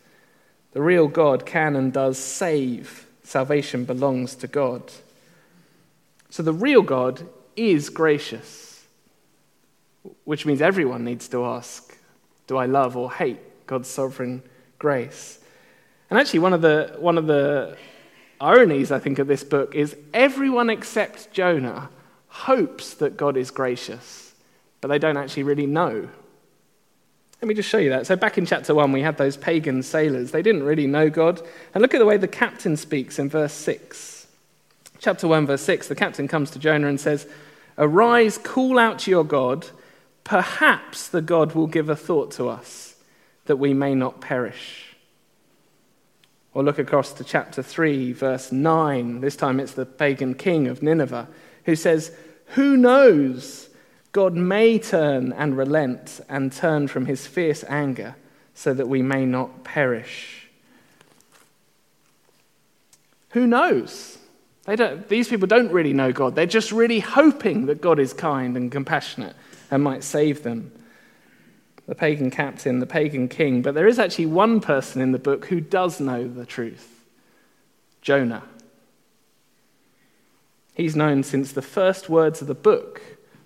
The 0.72 0.82
real 0.82 1.10
God 1.10 1.46
can 1.46 1.76
and 1.76 1.92
does 1.92 2.18
save. 2.18 3.08
Salvation 3.24 3.84
belongs 3.84 4.36
to 4.36 4.48
God. 4.48 4.90
So 6.30 6.44
the 6.44 6.54
real 6.54 6.82
God 6.82 7.28
is 7.58 7.90
gracious, 7.90 8.86
which 10.24 10.46
means 10.46 10.62
everyone 10.62 11.04
needs 11.04 11.28
to 11.28 11.44
ask 11.44 11.87
Do 12.48 12.58
I 12.58 12.66
love 12.66 12.98
or 12.98 13.12
hate 13.12 13.39
God's 13.68 13.89
sovereign 13.89 14.42
grace? 14.80 15.39
And 16.10 16.18
actually, 16.18 16.39
one 16.39 16.54
of 16.54 16.62
the, 16.62 16.96
one 16.98 17.18
of 17.18 17.27
the 17.27 17.77
ironies, 18.39 18.92
I 18.92 19.00
think, 19.00 19.20
of 19.20 19.27
this 19.27 19.44
book 19.44 19.75
is 19.75 19.96
everyone 20.13 20.70
except 20.70 21.32
Jonah 21.32 21.89
hopes 22.30 22.94
that 22.96 23.18
God 23.18 23.36
is 23.36 23.51
gracious, 23.51 24.34
but 24.80 24.88
they 24.88 25.00
don't 25.00 25.18
actually 25.18 25.44
really 25.44 25.66
know. 25.66 26.08
Let 27.42 27.48
me 27.48 27.54
just 27.54 27.70
show 27.70 27.77
you 27.77 27.89
that. 27.92 28.08
So, 28.08 28.16
back 28.16 28.38
in 28.38 28.46
chapter 28.46 28.74
1, 28.74 28.92
we 28.92 29.01
had 29.01 29.18
those 29.18 29.38
pagan 29.38 29.84
sailors. 29.84 30.32
They 30.32 30.42
didn't 30.42 30.63
really 30.63 30.88
know 30.88 31.10
God. 31.10 31.42
And 31.74 31.82
look 31.82 31.94
at 31.94 32.00
the 32.00 32.06
way 32.06 32.18
the 32.18 32.27
captain 32.27 32.77
speaks 32.77 33.20
in 33.20 33.30
verse 33.30 33.54
6. 33.54 34.27
Chapter 35.00 35.27
1, 35.27 35.46
verse 35.46 35.62
6, 35.62 35.88
the 35.88 35.96
captain 35.96 36.27
comes 36.27 36.50
to 36.51 36.60
Jonah 36.60 36.88
and 36.88 37.00
says, 37.00 37.27
Arise, 37.77 38.39
call 38.39 38.80
out 38.80 39.00
to 39.00 39.12
your 39.12 39.24
God. 39.24 39.68
Perhaps 40.28 41.08
the 41.08 41.22
God 41.22 41.56
will 41.56 41.68
give 41.68 41.88
a 41.88 41.96
thought 41.96 42.32
to 42.32 42.50
us 42.50 42.96
that 43.46 43.56
we 43.56 43.74
may 43.74 43.96
not 43.96 44.20
perish. 44.20 44.94
Or 46.54 46.64
look 46.64 46.78
across 46.78 47.14
to 47.14 47.24
chapter 47.24 47.64
3, 47.64 48.12
verse 48.12 48.52
9. 48.52 49.22
This 49.22 49.38
time 49.38 49.58
it's 49.58 49.72
the 49.72 49.86
pagan 49.86 50.34
king 50.34 50.68
of 50.68 50.84
Nineveh 50.84 51.30
who 51.64 51.78
says, 51.78 52.12
Who 52.56 52.76
knows? 52.76 53.70
God 54.12 54.34
may 54.34 54.78
turn 54.80 55.32
and 55.32 55.56
relent 55.56 56.20
and 56.28 56.52
turn 56.52 56.90
from 56.90 57.06
his 57.06 57.26
fierce 57.26 57.64
anger 57.70 58.18
so 58.54 58.74
that 58.74 58.90
we 58.90 59.02
may 59.02 59.26
not 59.26 59.64
perish. 59.64 60.50
Who 63.30 63.48
knows? 63.48 64.18
these 65.08 65.30
people 65.30 65.48
don't 65.48 65.72
really 65.72 65.94
know 65.94 66.12
God. 66.12 66.36
They're 66.36 66.46
just 66.46 66.74
really 66.74 67.00
hoping 67.00 67.68
that 67.68 67.80
God 67.80 67.98
is 67.98 68.12
kind 68.12 68.58
and 68.58 68.70
compassionate 68.70 69.34
and 69.70 69.84
might 69.84 70.04
save 70.04 70.44
them 70.44 70.72
the 71.88 71.96
pagan 71.96 72.30
captain, 72.30 72.80
the 72.80 72.86
pagan 72.86 73.30
king, 73.30 73.62
but 73.62 73.74
there 73.74 73.88
is 73.88 73.98
actually 73.98 74.26
one 74.26 74.60
person 74.60 75.02
in 75.02 75.14
the 75.14 75.20
book 75.20 75.46
who 75.46 75.62
does 75.62 76.00
know 76.00 76.28
the 76.28 76.46
truth 76.46 76.94
Jonah. 78.02 78.44
He's 80.76 80.96
known 80.96 81.24
since 81.24 81.52
the 81.52 81.62
first 81.62 82.08
words 82.08 82.42
of 82.42 82.48
the 82.48 82.54
book 82.54 83.02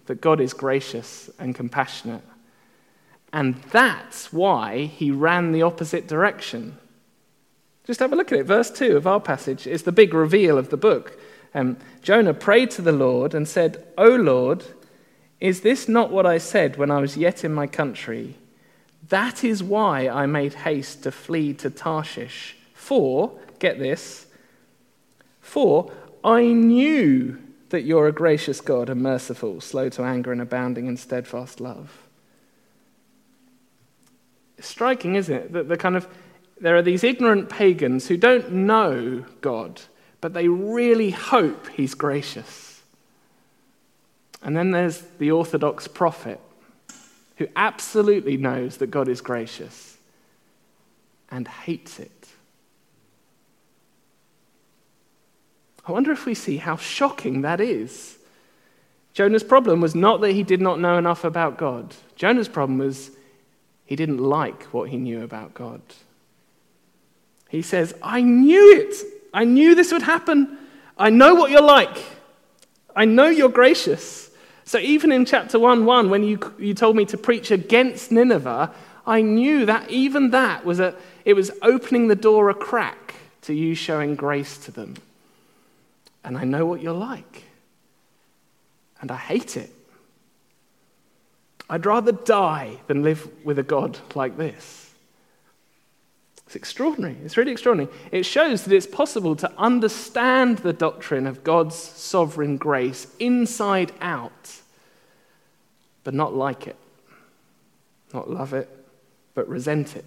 that 0.08 0.20
God 0.20 0.42
is 0.42 0.54
gracious 0.54 1.30
and 1.40 1.56
compassionate. 1.56 2.24
And 3.32 3.56
that's 3.72 4.34
why 4.34 4.86
he 4.86 5.10
ran 5.10 5.52
the 5.52 5.62
opposite 5.62 6.08
direction. 6.08 6.78
Just 7.86 8.02
have 8.02 8.12
a 8.12 8.16
look 8.16 8.32
at 8.32 8.40
it. 8.40 8.46
Verse 8.46 8.70
2 8.70 8.98
of 8.98 9.08
our 9.08 9.22
passage 9.22 9.66
is 9.66 9.84
the 9.84 9.94
big 9.94 10.14
reveal 10.14 10.58
of 10.58 10.70
the 10.70 10.78
book. 10.78 11.18
Um, 11.54 11.78
Jonah 12.02 12.34
prayed 12.34 12.72
to 12.72 12.82
the 12.82 12.92
Lord 12.92 13.34
and 13.34 13.48
said, 13.48 13.88
O 13.98 14.10
Lord, 14.10 14.66
is 15.42 15.62
this 15.62 15.90
not 15.90 16.12
what 16.12 16.26
I 16.28 16.38
said 16.38 16.78
when 16.78 16.92
I 16.92 17.02
was 17.02 17.18
yet 17.18 17.44
in 17.44 17.52
my 17.52 17.66
country? 17.66 18.36
That 19.10 19.44
is 19.44 19.64
why 19.64 20.08
I 20.08 20.28
made 20.28 20.54
haste 20.54 21.04
to 21.04 21.12
flee 21.12 21.54
to 21.56 21.70
Tarshish. 21.70 22.56
For, 22.76 23.38
get 23.60 23.80
this, 23.80 24.28
for 25.42 25.92
I 26.24 26.46
knew 26.46 27.40
that 27.70 27.82
you're 27.82 28.08
a 28.08 28.12
gracious 28.12 28.62
God 28.62 28.90
and 28.90 29.02
merciful, 29.02 29.62
slow 29.62 29.90
to 29.90 30.04
anger 30.04 30.32
and 30.32 30.42
abounding 30.42 30.86
in 30.86 30.98
steadfast 30.98 31.60
love. 31.60 32.08
Striking, 34.60 35.16
isn't 35.16 35.36
it? 35.36 35.54
That 35.54 35.68
the 35.68 35.78
kind 35.78 35.96
of 35.96 36.08
there 36.60 36.76
are 36.76 36.84
these 36.84 37.04
ignorant 37.04 37.50
pagans 37.50 38.08
who 38.08 38.18
don't 38.18 38.52
know 38.52 39.26
God, 39.42 39.82
but 40.20 40.34
they 40.34 40.48
really 40.48 41.10
hope 41.10 41.68
he's 41.70 41.96
gracious. 41.96 42.71
And 44.42 44.56
then 44.56 44.72
there's 44.72 45.02
the 45.20 45.32
Orthodox 45.32 45.88
prophet 45.88 46.40
who 47.38 47.48
absolutely 47.56 48.38
knows 48.38 48.78
that 48.78 48.88
God 48.88 49.08
is 49.08 49.22
gracious 49.22 49.98
and 51.30 51.48
hates 51.48 52.00
it. 52.00 52.12
I 55.86 55.92
wonder 55.92 56.12
if 56.12 56.26
we 56.26 56.34
see 56.34 56.58
how 56.58 56.76
shocking 56.76 57.42
that 57.42 57.60
is. 57.60 58.18
Jonah's 59.14 59.44
problem 59.44 59.82
was 59.82 59.96
not 59.96 60.22
that 60.22 60.32
he 60.32 60.44
did 60.44 60.62
not 60.62 60.80
know 60.80 60.98
enough 60.98 61.24
about 61.24 61.58
God. 61.58 61.96
Jonah's 62.16 62.48
problem 62.48 62.78
was 62.78 63.12
he 63.86 63.96
didn't 63.96 64.20
like 64.20 64.64
what 64.66 64.90
he 64.90 64.98
knew 64.98 65.24
about 65.24 65.54
God. 65.54 65.82
He 67.50 67.62
says, 67.62 67.94
I 68.02 68.22
knew 68.22 68.76
it. 68.76 68.96
I 69.34 69.44
knew 69.44 69.76
this 69.76 69.92
would 69.92 70.04
happen. 70.04 70.58
I 70.98 71.10
know 71.10 71.36
what 71.36 71.52
you're 71.52 71.62
like. 71.62 71.98
I 72.96 73.06
know 73.06 73.28
you're 73.28 73.50
gracious. 73.50 74.31
So 74.66 74.78
even 74.78 75.12
in 75.12 75.26
chapter 75.26 75.60
1 75.60 75.86
1, 75.86 76.10
when 76.10 76.24
you, 76.24 76.40
you 76.60 76.74
told 76.74 76.96
me 76.96 77.06
to 77.06 77.18
preach 77.18 77.52
against 77.52 78.12
Nineveh, 78.12 78.74
I 79.06 79.22
knew 79.22 79.66
that 79.66 79.90
even 79.90 80.32
that 80.32 80.66
was 80.66 80.80
a, 80.80 80.96
it 81.26 81.34
was 81.34 81.52
opening 81.62 82.08
the 82.08 82.16
door 82.16 82.50
a 82.50 82.54
crack 82.54 83.16
to 83.42 83.54
you 83.54 83.76
showing 83.76 84.16
grace 84.16 84.58
to 84.60 84.72
them. 84.72 84.96
And 86.24 86.38
I 86.38 86.44
know 86.44 86.66
what 86.66 86.82
you're 86.82 86.94
like. 86.94 87.44
And 89.02 89.12
I 89.12 89.18
hate 89.18 89.58
it. 89.58 89.72
I'd 91.70 91.86
rather 91.86 92.12
die 92.12 92.78
than 92.88 93.02
live 93.02 93.28
with 93.44 93.58
a 93.58 93.64
God 93.64 93.98
like 94.14 94.38
this. 94.38 94.81
It's 96.52 96.58
extraordinary. 96.58 97.16
It's 97.24 97.38
really 97.38 97.54
extraordinary. 97.54 97.90
It 98.12 98.26
shows 98.26 98.66
that 98.66 98.76
it's 98.76 98.86
possible 98.86 99.38
to 99.38 99.50
understand 99.58 100.58
the 100.58 100.74
doctrine 100.74 101.26
of 101.26 101.46
God's 101.46 101.76
sovereign 101.76 102.58
grace 102.58 103.08
inside 103.20 103.94
out 104.02 104.62
but 106.04 106.14
not 106.14 106.34
like 106.34 106.68
it, 106.68 106.76
not 108.14 108.30
love 108.30 108.54
it, 108.54 108.70
but 109.34 109.48
resent 109.48 109.96
it. 109.96 110.06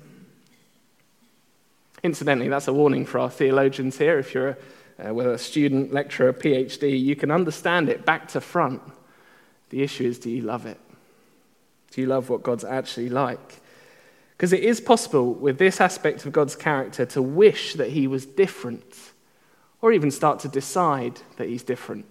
Incidentally, 2.02 2.48
that's 2.48 2.68
a 2.68 2.72
warning 2.72 3.06
for 3.06 3.18
our 3.18 3.30
theologians 3.30 3.96
here. 3.96 4.18
If 4.18 4.34
you're 4.34 4.58
a, 4.98 5.14
uh, 5.14 5.28
a 5.30 5.38
student, 5.38 5.92
lecturer, 5.92 6.32
PhD, 6.32 7.00
you 7.00 7.16
can 7.16 7.30
understand 7.30 7.88
it 7.88 8.04
back 8.04 8.28
to 8.28 8.40
front. 8.40 8.82
The 9.70 9.82
issue 9.82 10.04
is 10.04 10.18
do 10.18 10.30
you 10.30 10.42
love 10.42 10.66
it? 10.66 10.78
Do 11.92 12.00
you 12.00 12.06
love 12.06 12.28
what 12.28 12.42
God's 12.42 12.64
actually 12.64 13.08
like? 13.08 13.60
Because 14.36 14.52
it 14.52 14.64
is 14.64 14.80
possible 14.80 15.32
with 15.32 15.58
this 15.58 15.80
aspect 15.80 16.26
of 16.26 16.32
God's 16.32 16.56
character 16.56 17.06
to 17.06 17.22
wish 17.22 17.74
that 17.74 17.90
he 17.90 18.06
was 18.06 18.26
different, 18.26 19.12
or 19.80 19.92
even 19.92 20.10
start 20.10 20.40
to 20.40 20.48
decide 20.48 21.20
that 21.36 21.48
he's 21.48 21.62
different, 21.62 22.06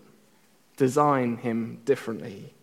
design 0.77 1.37
him 1.37 1.81
differently. 1.85 2.53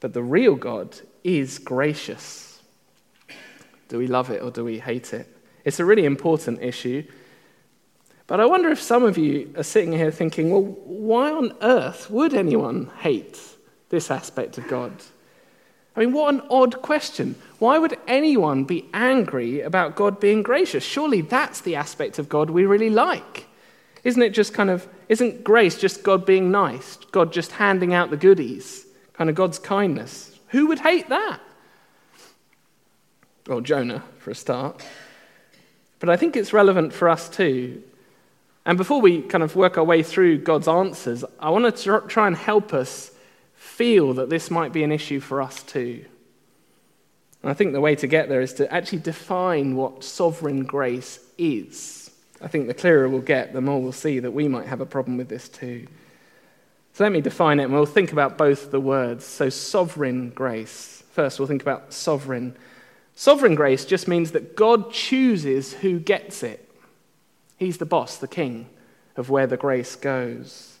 But 0.00 0.12
the 0.12 0.22
real 0.22 0.54
God 0.54 1.00
is 1.24 1.58
gracious. 1.58 2.62
Do 3.88 3.98
we 3.98 4.06
love 4.06 4.30
it 4.30 4.42
or 4.42 4.50
do 4.50 4.64
we 4.64 4.78
hate 4.78 5.12
it? 5.14 5.26
It's 5.64 5.80
a 5.80 5.84
really 5.84 6.04
important 6.04 6.62
issue. 6.62 7.04
But 8.26 8.40
I 8.40 8.46
wonder 8.46 8.70
if 8.70 8.80
some 8.80 9.02
of 9.02 9.18
you 9.18 9.52
are 9.56 9.62
sitting 9.62 9.92
here 9.92 10.10
thinking, 10.10 10.50
well, 10.50 10.62
why 10.62 11.30
on 11.30 11.54
earth 11.60 12.10
would 12.10 12.34
anyone 12.34 12.90
hate 13.00 13.40
this 13.88 14.10
aspect 14.10 14.58
of 14.58 14.68
God? 14.68 14.92
I 15.96 16.00
mean, 16.00 16.12
what 16.12 16.34
an 16.34 16.42
odd 16.50 16.82
question. 16.82 17.36
Why 17.58 17.78
would 17.78 17.96
anyone 18.08 18.64
be 18.64 18.86
angry 18.92 19.60
about 19.60 19.96
God 19.96 20.18
being 20.18 20.42
gracious? 20.42 20.84
Surely 20.84 21.20
that's 21.20 21.60
the 21.60 21.76
aspect 21.76 22.18
of 22.18 22.28
God 22.28 22.50
we 22.50 22.66
really 22.66 22.90
like. 22.90 23.46
Isn't 24.02 24.22
it 24.22 24.30
just 24.30 24.52
kind 24.52 24.70
of, 24.70 24.88
isn't 25.08 25.44
grace 25.44 25.78
just 25.78 26.02
God 26.02 26.26
being 26.26 26.50
nice? 26.50 26.96
God 27.12 27.32
just 27.32 27.52
handing 27.52 27.94
out 27.94 28.10
the 28.10 28.16
goodies? 28.16 28.84
kind 29.14 29.30
of 29.30 29.36
God's 29.36 29.58
kindness. 29.58 30.38
Who 30.48 30.66
would 30.66 30.80
hate 30.80 31.08
that? 31.08 31.40
Well, 33.46 33.60
Jonah, 33.60 34.02
for 34.18 34.30
a 34.30 34.34
start. 34.34 34.84
But 36.00 36.10
I 36.10 36.16
think 36.16 36.36
it's 36.36 36.52
relevant 36.52 36.92
for 36.92 37.08
us 37.08 37.28
too. 37.28 37.82
And 38.66 38.76
before 38.78 39.00
we 39.00 39.22
kind 39.22 39.44
of 39.44 39.56
work 39.56 39.78
our 39.78 39.84
way 39.84 40.02
through 40.02 40.38
God's 40.38 40.68
answers, 40.68 41.24
I 41.38 41.50
want 41.50 41.76
to 41.76 42.02
try 42.08 42.26
and 42.26 42.36
help 42.36 42.72
us 42.72 43.10
feel 43.74 44.14
that 44.14 44.30
this 44.30 44.50
might 44.50 44.72
be 44.72 44.84
an 44.84 44.92
issue 44.92 45.20
for 45.20 45.42
us 45.42 45.62
too. 45.62 46.04
And 47.42 47.50
I 47.50 47.54
think 47.54 47.72
the 47.72 47.80
way 47.80 47.96
to 47.96 48.06
get 48.06 48.28
there 48.28 48.40
is 48.40 48.54
to 48.54 48.72
actually 48.72 49.00
define 49.00 49.76
what 49.76 50.04
sovereign 50.04 50.64
grace 50.64 51.18
is. 51.36 52.10
I 52.40 52.48
think 52.48 52.68
the 52.68 52.74
clearer 52.74 53.08
we'll 53.08 53.20
get, 53.20 53.52
the 53.52 53.60
more 53.60 53.82
we'll 53.82 53.92
see 53.92 54.18
that 54.20 54.30
we 54.30 54.48
might 54.48 54.66
have 54.66 54.80
a 54.80 54.86
problem 54.86 55.16
with 55.16 55.28
this 55.28 55.48
too. 55.48 55.86
So 56.92 57.02
let 57.02 57.12
me 57.12 57.20
define 57.20 57.58
it 57.58 57.64
and 57.64 57.72
we'll 57.72 57.86
think 57.86 58.12
about 58.12 58.38
both 58.38 58.70
the 58.70 58.80
words. 58.80 59.24
So, 59.24 59.48
sovereign 59.48 60.30
grace. 60.30 61.02
First, 61.10 61.38
we'll 61.38 61.48
think 61.48 61.62
about 61.62 61.92
sovereign. 61.92 62.56
Sovereign 63.16 63.56
grace 63.56 63.84
just 63.84 64.06
means 64.06 64.30
that 64.30 64.54
God 64.54 64.92
chooses 64.92 65.74
who 65.74 65.98
gets 65.98 66.44
it. 66.44 66.70
He's 67.56 67.78
the 67.78 67.86
boss, 67.86 68.16
the 68.18 68.28
king 68.28 68.68
of 69.16 69.30
where 69.30 69.48
the 69.48 69.56
grace 69.56 69.96
goes. 69.96 70.73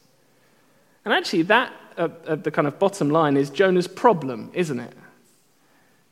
And 1.04 1.12
actually, 1.12 1.42
that, 1.42 1.72
at, 1.96 2.26
at 2.26 2.44
the 2.44 2.50
kind 2.50 2.66
of 2.66 2.78
bottom 2.78 3.10
line, 3.10 3.36
is 3.36 3.50
Jonah's 3.50 3.88
problem, 3.88 4.50
isn't 4.54 4.80
it? 4.80 4.92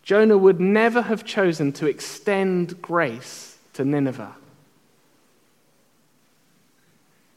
Jonah 0.03 0.37
would 0.37 0.61
never 0.61 1.03
have 1.03 1.25
chosen 1.25 1.73
to 1.75 1.87
extend 1.87 2.83
grace 2.83 3.59
to 3.75 3.85
Nineveh. 3.85 4.35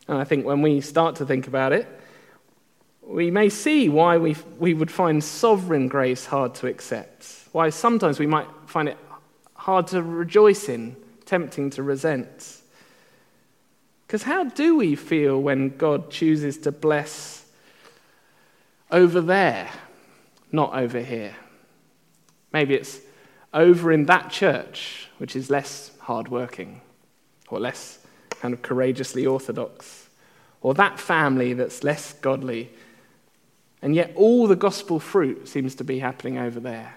And 0.07 0.17
I 0.17 0.23
think 0.23 0.45
when 0.45 0.61
we 0.61 0.81
start 0.81 1.15
to 1.17 1.25
think 1.25 1.47
about 1.47 1.73
it, 1.73 1.87
we 3.05 3.29
may 3.29 3.49
see 3.49 3.87
why 3.87 4.17
we, 4.17 4.35
we 4.57 4.73
would 4.73 4.91
find 4.91 5.23
sovereign 5.23 5.87
grace 5.87 6.25
hard 6.25 6.55
to 6.55 6.67
accept, 6.67 7.27
why 7.51 7.69
sometimes 7.69 8.19
we 8.19 8.25
might 8.25 8.47
find 8.65 8.89
it 8.89 8.97
hard 9.53 9.87
to 9.87 10.01
rejoice 10.01 10.69
in 10.69 10.95
tempting 11.25 11.69
to 11.71 11.83
resent. 11.83 12.61
Because 14.05 14.23
how 14.23 14.43
do 14.43 14.77
we 14.77 14.95
feel 14.95 15.41
when 15.41 15.75
God 15.77 16.11
chooses 16.11 16.57
to 16.59 16.71
bless 16.71 17.44
over 18.91 19.21
there, 19.21 19.69
not 20.51 20.75
over 20.75 20.99
here? 20.99 21.35
Maybe 22.53 22.75
it's 22.75 22.99
over 23.53 23.91
in 23.91 24.05
that 24.05 24.29
church, 24.29 25.09
which 25.17 25.35
is 25.35 25.49
less 25.49 25.91
hardworking 25.99 26.81
or 27.49 27.59
less 27.59 27.99
kind 28.29 28.53
of 28.53 28.61
courageously 28.61 29.25
orthodox, 29.25 30.09
or 30.61 30.73
that 30.73 30.99
family 30.99 31.53
that's 31.53 31.83
less 31.83 32.13
godly. 32.13 32.71
And 33.81 33.95
yet, 33.95 34.11
all 34.15 34.47
the 34.47 34.55
gospel 34.55 34.99
fruit 34.99 35.47
seems 35.47 35.75
to 35.75 35.83
be 35.83 35.99
happening 35.99 36.37
over 36.37 36.59
there. 36.59 36.95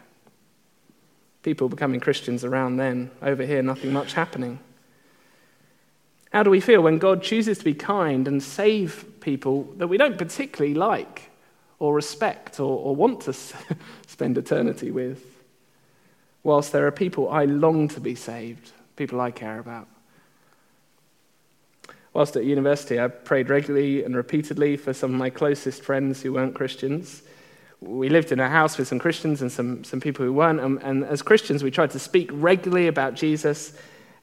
People 1.42 1.68
becoming 1.68 2.00
Christians 2.00 2.44
around 2.44 2.76
then. 2.76 3.10
Over 3.22 3.44
here, 3.44 3.62
nothing 3.62 3.92
much 3.92 4.14
happening. 4.14 4.58
How 6.32 6.42
do 6.42 6.50
we 6.50 6.60
feel 6.60 6.82
when 6.82 6.98
God 6.98 7.22
chooses 7.22 7.58
to 7.58 7.64
be 7.64 7.74
kind 7.74 8.26
and 8.28 8.42
save 8.42 9.20
people 9.20 9.64
that 9.76 9.88
we 9.88 9.96
don't 9.96 10.18
particularly 10.18 10.74
like 10.74 11.27
or 11.78 11.94
respect 11.94 12.60
or, 12.60 12.78
or 12.78 12.96
want 12.96 13.20
to 13.22 13.32
spend 14.06 14.38
eternity 14.38 14.90
with? 14.90 15.24
Whilst 16.42 16.72
there 16.72 16.86
are 16.86 16.92
people 16.92 17.28
I 17.28 17.44
long 17.44 17.88
to 17.88 18.00
be 18.00 18.14
saved, 18.14 18.72
people 18.96 19.20
I 19.20 19.30
care 19.30 19.58
about. 19.58 19.88
Whilst 22.12 22.36
at 22.36 22.44
university, 22.44 22.98
I 22.98 23.08
prayed 23.08 23.50
regularly 23.50 24.02
and 24.02 24.16
repeatedly 24.16 24.76
for 24.76 24.92
some 24.92 25.12
of 25.12 25.18
my 25.18 25.30
closest 25.30 25.82
friends 25.82 26.22
who 26.22 26.32
weren't 26.32 26.54
Christians. 26.54 27.22
We 27.80 28.08
lived 28.08 28.32
in 28.32 28.40
a 28.40 28.48
house 28.48 28.76
with 28.76 28.88
some 28.88 28.98
Christians 28.98 29.40
and 29.40 29.52
some, 29.52 29.84
some 29.84 30.00
people 30.00 30.24
who 30.24 30.32
weren't, 30.32 30.58
and, 30.58 30.82
and 30.82 31.04
as 31.04 31.22
Christians, 31.22 31.62
we 31.62 31.70
tried 31.70 31.90
to 31.90 31.98
speak 31.98 32.30
regularly 32.32 32.88
about 32.88 33.14
Jesus. 33.14 33.72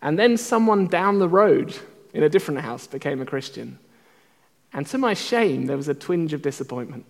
And 0.02 0.20
then 0.20 0.36
someone 0.36 0.88
down 0.88 1.20
the 1.20 1.30
road 1.30 1.78
in 2.14 2.24
a 2.24 2.30
different 2.30 2.62
house 2.62 2.86
became 2.86 3.22
a 3.22 3.26
Christian. 3.26 3.80
And 4.74 4.86
to 4.88 4.98
my 4.98 5.14
shame, 5.14 5.68
there 5.68 5.78
was 5.78 5.88
a 5.88 5.94
twinge 5.94 6.34
of 6.34 6.42
disappointment. 6.42 7.06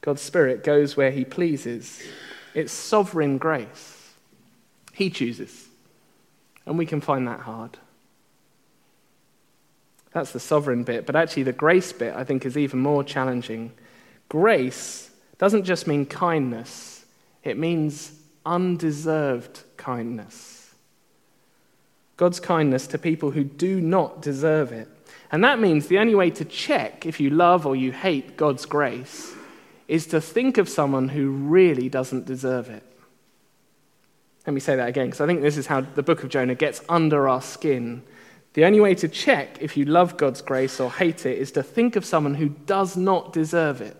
God's 0.00 0.22
Spirit 0.22 0.64
goes 0.64 0.96
where 0.96 1.10
He 1.10 1.24
pleases, 1.24 2.02
it's 2.54 2.72
sovereign 2.72 3.38
grace. 3.38 4.12
He 4.92 5.10
chooses. 5.10 5.68
And 6.66 6.78
we 6.78 6.86
can 6.86 7.00
find 7.00 7.26
that 7.26 7.40
hard. 7.40 7.78
That's 10.12 10.32
the 10.32 10.40
sovereign 10.40 10.84
bit. 10.84 11.06
But 11.06 11.16
actually, 11.16 11.44
the 11.44 11.52
grace 11.52 11.92
bit, 11.92 12.14
I 12.14 12.24
think, 12.24 12.44
is 12.44 12.56
even 12.58 12.80
more 12.80 13.04
challenging. 13.04 13.72
Grace 14.28 15.10
doesn't 15.38 15.64
just 15.64 15.86
mean 15.86 16.06
kindness, 16.06 17.04
it 17.44 17.56
means 17.56 18.12
undeserved 18.44 19.62
kindness. 19.76 20.74
God's 22.16 22.40
kindness 22.40 22.86
to 22.88 22.98
people 22.98 23.30
who 23.30 23.44
do 23.44 23.80
not 23.80 24.20
deserve 24.20 24.72
it. 24.72 24.88
And 25.32 25.42
that 25.44 25.58
means 25.58 25.86
the 25.86 25.98
only 25.98 26.14
way 26.14 26.28
to 26.30 26.44
check 26.44 27.06
if 27.06 27.18
you 27.18 27.30
love 27.30 27.64
or 27.64 27.74
you 27.74 27.92
hate 27.92 28.36
God's 28.36 28.66
grace 28.66 29.34
is 29.90 30.06
to 30.06 30.20
think 30.20 30.58
of 30.58 30.68
someone 30.68 31.08
who 31.08 31.30
really 31.30 31.88
doesn't 31.88 32.24
deserve 32.24 32.70
it. 32.70 32.84
Let 34.46 34.54
me 34.54 34.60
say 34.60 34.76
that 34.76 34.88
again, 34.88 35.06
because 35.06 35.20
I 35.20 35.26
think 35.26 35.42
this 35.42 35.56
is 35.56 35.66
how 35.66 35.80
the 35.82 36.02
book 36.02 36.22
of 36.22 36.30
Jonah 36.30 36.54
gets 36.54 36.82
under 36.88 37.28
our 37.28 37.42
skin 37.42 38.02
the 38.54 38.64
only 38.64 38.80
way 38.80 38.94
to 38.96 39.08
check 39.08 39.58
if 39.60 39.76
you 39.76 39.84
love 39.84 40.16
God's 40.16 40.42
grace 40.42 40.80
or 40.80 40.90
hate 40.90 41.24
it 41.24 41.38
is 41.38 41.52
to 41.52 41.62
think 41.62 41.94
of 41.94 42.04
someone 42.04 42.34
who 42.34 42.48
does 42.48 42.96
not 42.96 43.32
deserve 43.32 43.80
it. 43.80 43.96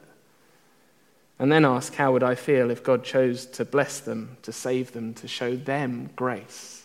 And 1.38 1.50
then 1.50 1.64
ask, 1.64 1.94
how 1.94 2.12
would 2.12 2.22
I 2.22 2.34
feel 2.34 2.70
if 2.70 2.82
God 2.82 3.04
chose 3.04 3.46
to 3.46 3.64
bless 3.64 4.00
them, 4.00 4.36
to 4.42 4.52
save 4.52 4.92
them, 4.92 5.14
to 5.14 5.28
show 5.28 5.56
them 5.56 6.10
grace? 6.16 6.84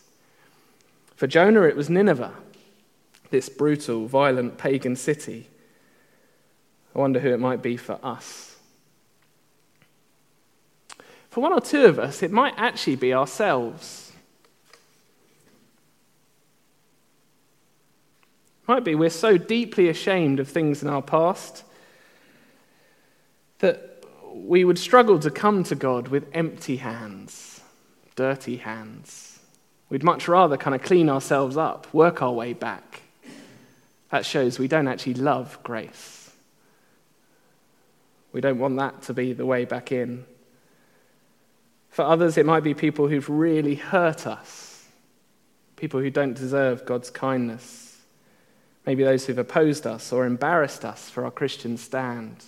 For 1.16 1.28
Jonah, 1.28 1.64
it 1.64 1.76
was 1.76 1.90
Nineveh, 1.90 2.34
this 3.32 3.50
brutal, 3.50 4.06
violent 4.08 4.58
pagan 4.58 4.96
city. 4.96 5.50
I 6.96 7.00
wonder 7.00 7.20
who 7.20 7.34
it 7.34 7.40
might 7.40 7.62
be 7.62 7.78
for 7.78 8.00
us. 8.04 8.55
For 11.36 11.42
one 11.42 11.52
or 11.52 11.60
two 11.60 11.84
of 11.84 12.00
us, 12.00 12.24
it 12.24 12.32
might 12.32 12.54
actually 12.56 12.96
be 12.96 13.14
ourselves. 13.14 14.14
Might 18.70 18.86
be 18.86 18.96
we're 18.96 19.10
so 19.10 19.38
deeply 19.38 19.90
ashamed 19.90 20.40
of 20.40 20.48
things 20.48 20.82
in 20.82 20.88
our 20.88 21.02
past 21.02 21.66
that 23.60 24.06
we 24.34 24.64
would 24.64 24.80
struggle 24.80 25.20
to 25.20 25.30
come 25.30 25.66
to 25.66 25.76
God 25.76 26.08
with 26.08 26.26
empty 26.32 26.78
hands, 26.78 27.60
dirty 28.16 28.56
hands. 28.56 29.42
We'd 29.90 30.06
much 30.06 30.30
rather 30.30 30.56
kind 30.56 30.74
of 30.74 30.84
clean 30.84 31.10
ourselves 31.10 31.58
up, 31.58 31.94
work 31.94 32.22
our 32.22 32.32
way 32.32 32.54
back. 32.54 33.02
That 34.10 34.26
shows 34.26 34.58
we 34.58 34.70
don't 34.70 34.88
actually 34.88 35.16
love 35.16 35.62
grace. 35.64 36.32
We 38.32 38.40
don't 38.40 38.58
want 38.58 38.78
that 38.78 39.02
to 39.02 39.14
be 39.14 39.34
the 39.34 39.46
way 39.46 39.66
back 39.66 39.92
in. 39.92 40.24
For 41.96 42.02
others, 42.02 42.38
it 42.38 42.46
might 42.46 42.64
be 42.64 42.74
people 42.74 43.08
who've 43.08 43.30
really 43.30 43.76
hurt 43.76 44.28
us, 44.28 44.84
people 45.78 46.02
who 46.02 46.10
don't 46.10 46.34
deserve 46.34 46.86
God's 46.86 47.10
kindness. 47.10 48.02
Maybe 48.86 49.06
those 49.06 49.26
who've 49.26 49.38
opposed 49.38 49.88
us 49.88 50.12
or 50.12 50.26
embarrassed 50.26 50.84
us 50.84 51.10
for 51.10 51.24
our 51.24 51.32
Christian 51.32 51.78
stand. 51.78 52.44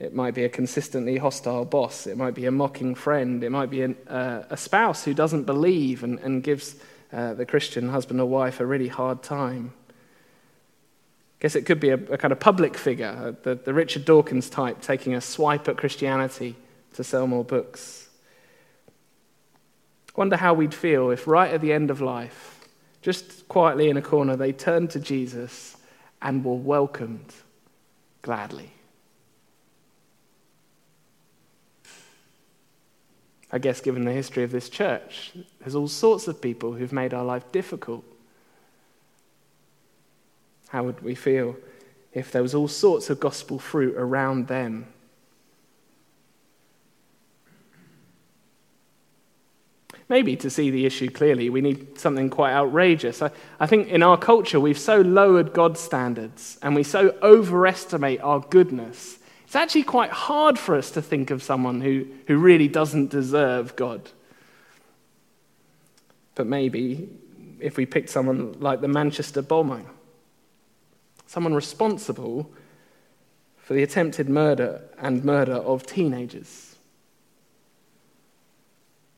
It 0.00 0.16
might 0.16 0.34
be 0.34 0.42
a 0.42 0.48
consistently 0.48 1.18
hostile 1.18 1.64
boss. 1.64 2.08
It 2.08 2.16
might 2.16 2.34
be 2.34 2.44
a 2.46 2.50
mocking 2.50 2.96
friend. 2.96 3.44
It 3.44 3.50
might 3.50 3.70
be 3.70 3.82
an, 3.82 3.96
uh, 4.08 4.42
a 4.50 4.56
spouse 4.56 5.04
who 5.04 5.14
doesn't 5.14 5.44
believe 5.44 6.02
and, 6.02 6.18
and 6.18 6.42
gives 6.42 6.74
uh, 7.12 7.34
the 7.34 7.46
Christian 7.46 7.90
husband 7.90 8.20
or 8.20 8.26
wife 8.26 8.58
a 8.58 8.66
really 8.66 8.88
hard 8.88 9.22
time. 9.22 9.72
I 11.38 11.42
guess 11.42 11.54
it 11.54 11.66
could 11.66 11.78
be 11.78 11.90
a, 11.90 11.94
a 11.94 12.18
kind 12.18 12.32
of 12.32 12.40
public 12.40 12.76
figure, 12.76 13.14
uh, 13.16 13.32
the, 13.44 13.54
the 13.54 13.72
Richard 13.72 14.04
Dawkins 14.04 14.50
type, 14.50 14.80
taking 14.80 15.14
a 15.14 15.20
swipe 15.20 15.68
at 15.68 15.76
Christianity 15.76 16.56
to 16.94 17.04
sell 17.04 17.28
more 17.28 17.44
books. 17.44 18.08
Wonder 20.16 20.36
how 20.36 20.54
we'd 20.54 20.74
feel 20.74 21.10
if, 21.10 21.26
right 21.26 21.52
at 21.52 21.60
the 21.60 21.72
end 21.72 21.90
of 21.90 22.00
life, 22.00 22.68
just 23.02 23.48
quietly 23.48 23.88
in 23.88 23.96
a 23.96 24.02
corner, 24.02 24.36
they 24.36 24.52
turned 24.52 24.90
to 24.90 25.00
Jesus 25.00 25.76
and 26.20 26.44
were 26.44 26.54
welcomed 26.54 27.32
gladly. 28.22 28.70
I 33.52 33.58
guess, 33.58 33.80
given 33.80 34.04
the 34.04 34.12
history 34.12 34.44
of 34.44 34.52
this 34.52 34.68
church, 34.68 35.32
there's 35.60 35.74
all 35.74 35.88
sorts 35.88 36.28
of 36.28 36.40
people 36.40 36.72
who've 36.72 36.92
made 36.92 37.12
our 37.14 37.24
life 37.24 37.50
difficult. 37.50 38.04
How 40.68 40.84
would 40.84 41.00
we 41.00 41.16
feel 41.16 41.56
if 42.12 42.30
there 42.30 42.42
was 42.42 42.54
all 42.54 42.68
sorts 42.68 43.10
of 43.10 43.18
gospel 43.18 43.58
fruit 43.58 43.94
around 43.96 44.46
them 44.46 44.86
maybe 50.10 50.34
to 50.34 50.50
see 50.50 50.70
the 50.70 50.84
issue 50.84 51.08
clearly, 51.08 51.48
we 51.48 51.60
need 51.60 51.96
something 51.96 52.28
quite 52.28 52.52
outrageous. 52.52 53.22
I, 53.22 53.30
I 53.60 53.66
think 53.66 53.86
in 53.88 54.02
our 54.02 54.18
culture, 54.18 54.58
we've 54.58 54.78
so 54.78 55.00
lowered 55.00 55.52
God's 55.52 55.78
standards 55.78 56.58
and 56.62 56.74
we 56.74 56.82
so 56.82 57.16
overestimate 57.22 58.20
our 58.20 58.40
goodness. 58.40 59.18
It's 59.44 59.54
actually 59.54 59.84
quite 59.84 60.10
hard 60.10 60.58
for 60.58 60.74
us 60.74 60.90
to 60.90 61.00
think 61.00 61.30
of 61.30 61.44
someone 61.44 61.80
who, 61.80 62.06
who 62.26 62.38
really 62.38 62.66
doesn't 62.66 63.10
deserve 63.10 63.76
God. 63.76 64.10
But 66.34 66.48
maybe 66.48 67.08
if 67.60 67.76
we 67.76 67.86
picked 67.86 68.10
someone 68.10 68.58
like 68.58 68.80
the 68.80 68.88
Manchester 68.88 69.42
bombing, 69.42 69.86
someone 71.26 71.54
responsible 71.54 72.50
for 73.58 73.74
the 73.74 73.84
attempted 73.84 74.28
murder 74.28 74.82
and 74.98 75.24
murder 75.24 75.54
of 75.54 75.86
teenagers 75.86 76.69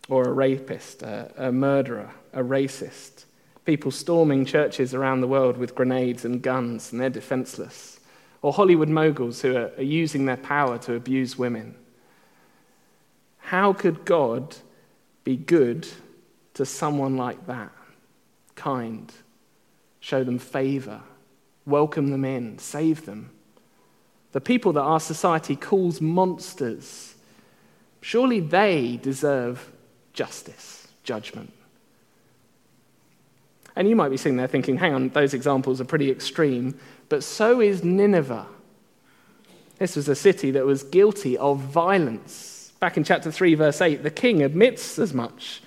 or 0.08 0.24
a 0.24 0.32
rapist, 0.32 1.02
a, 1.02 1.32
a 1.36 1.52
murderer, 1.52 2.10
a 2.32 2.42
racist. 2.42 3.24
People 3.64 3.90
storming 3.90 4.44
churches 4.44 4.94
around 4.94 5.20
the 5.20 5.28
world 5.28 5.56
with 5.56 5.74
grenades 5.74 6.24
and 6.24 6.42
guns, 6.42 6.92
and 6.92 7.00
they're 7.00 7.10
defenseless. 7.10 8.00
Or 8.42 8.52
Hollywood 8.52 8.88
moguls 8.88 9.42
who 9.42 9.56
are, 9.56 9.70
are 9.78 9.82
using 9.82 10.26
their 10.26 10.36
power 10.36 10.78
to 10.78 10.94
abuse 10.94 11.38
women. 11.38 11.76
How 13.38 13.72
could 13.72 14.04
God 14.04 14.56
be 15.24 15.36
good 15.36 15.86
to 16.54 16.66
someone 16.66 17.16
like 17.16 17.46
that? 17.46 17.70
Kind, 18.56 19.12
show 20.00 20.24
them 20.24 20.38
favor, 20.38 21.00
welcome 21.64 22.08
them 22.08 22.24
in, 22.24 22.58
save 22.58 23.06
them. 23.06 23.30
The 24.32 24.40
people 24.40 24.72
that 24.72 24.80
our 24.80 25.00
society 25.00 25.54
calls 25.54 26.00
monsters, 26.00 27.14
surely 28.00 28.40
they 28.40 28.98
deserve 29.00 29.70
justice, 30.12 30.88
judgment. 31.05 31.53
And 33.75 33.88
you 33.88 33.96
might 33.96 34.11
be 34.11 34.16
sitting 34.16 34.37
there 34.37 34.46
thinking, 34.46 34.77
hang 34.77 34.92
on, 34.94 35.09
those 35.11 35.35
examples 35.35 35.81
are 35.81 35.85
pretty 35.85 36.11
extreme, 36.11 36.79
but 37.09 37.25
so 37.25 37.61
is 37.61 37.83
Nineveh. 37.83 38.46
This 39.79 39.96
was 39.96 40.09
a 40.09 40.14
city 40.14 40.51
that 40.53 40.66
was 40.66 40.83
guilty 40.83 41.37
of 41.38 41.59
violence. 41.59 42.72
Back 42.81 42.96
in 42.96 43.05
chapter 43.05 43.31
3, 43.31 43.55
verse 43.55 43.81
8, 43.81 44.03
the 44.03 44.11
king 44.11 44.42
admits 44.42 44.98
as 44.98 45.14
much. 45.14 45.62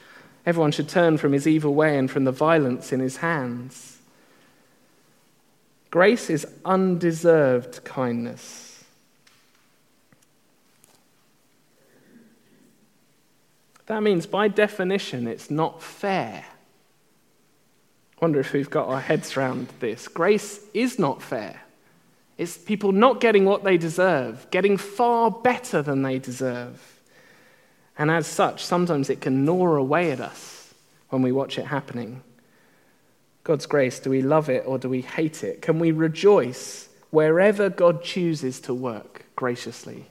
Everyone 0.45 0.71
should 0.71 0.87
turn 0.87 1.17
from 1.17 1.33
his 1.33 1.47
evil 1.47 1.73
way 1.73 1.97
and 1.97 2.09
from 2.09 2.23
the 2.23 2.31
violence 2.31 2.93
in 2.93 2.99
his 2.99 3.17
hands. 3.17 3.97
Grace 5.89 6.29
is 6.29 6.45
undeserved 6.63 7.83
kindness. 7.83 8.64
That 13.87 14.01
means, 14.01 14.25
by 14.25 14.47
definition, 14.47 15.27
it's 15.27 15.51
not 15.51 15.81
fair. 15.81 16.45
I 18.17 18.25
wonder 18.25 18.39
if 18.39 18.53
we've 18.53 18.69
got 18.69 18.87
our 18.87 19.01
heads 19.01 19.37
around 19.37 19.67
this. 19.79 20.07
Grace 20.07 20.61
is 20.73 20.97
not 20.97 21.21
fair. 21.21 21.61
It's 22.37 22.57
people 22.57 22.91
not 22.91 23.21
getting 23.21 23.45
what 23.45 23.63
they 23.63 23.77
deserve, 23.77 24.47
getting 24.51 24.77
far 24.77 25.29
better 25.29 25.81
than 25.81 26.01
they 26.01 26.19
deserve. 26.19 26.99
And 27.97 28.11
as 28.11 28.27
such, 28.27 28.63
sometimes 28.63 29.09
it 29.09 29.21
can 29.21 29.45
gnaw 29.45 29.75
away 29.75 30.11
at 30.11 30.19
us 30.19 30.73
when 31.09 31.21
we 31.21 31.31
watch 31.31 31.57
it 31.57 31.65
happening. 31.65 32.21
God's 33.43 33.67
grace, 33.67 33.99
do 33.99 34.09
we 34.09 34.21
love 34.21 34.49
it 34.49 34.63
or 34.65 34.77
do 34.77 34.89
we 34.89 35.01
hate 35.01 35.43
it? 35.43 35.61
Can 35.61 35.79
we 35.79 35.91
rejoice 35.91 36.89
wherever 37.11 37.69
God 37.69 38.03
chooses 38.03 38.59
to 38.61 38.73
work 38.73 39.25
graciously? 39.35 40.07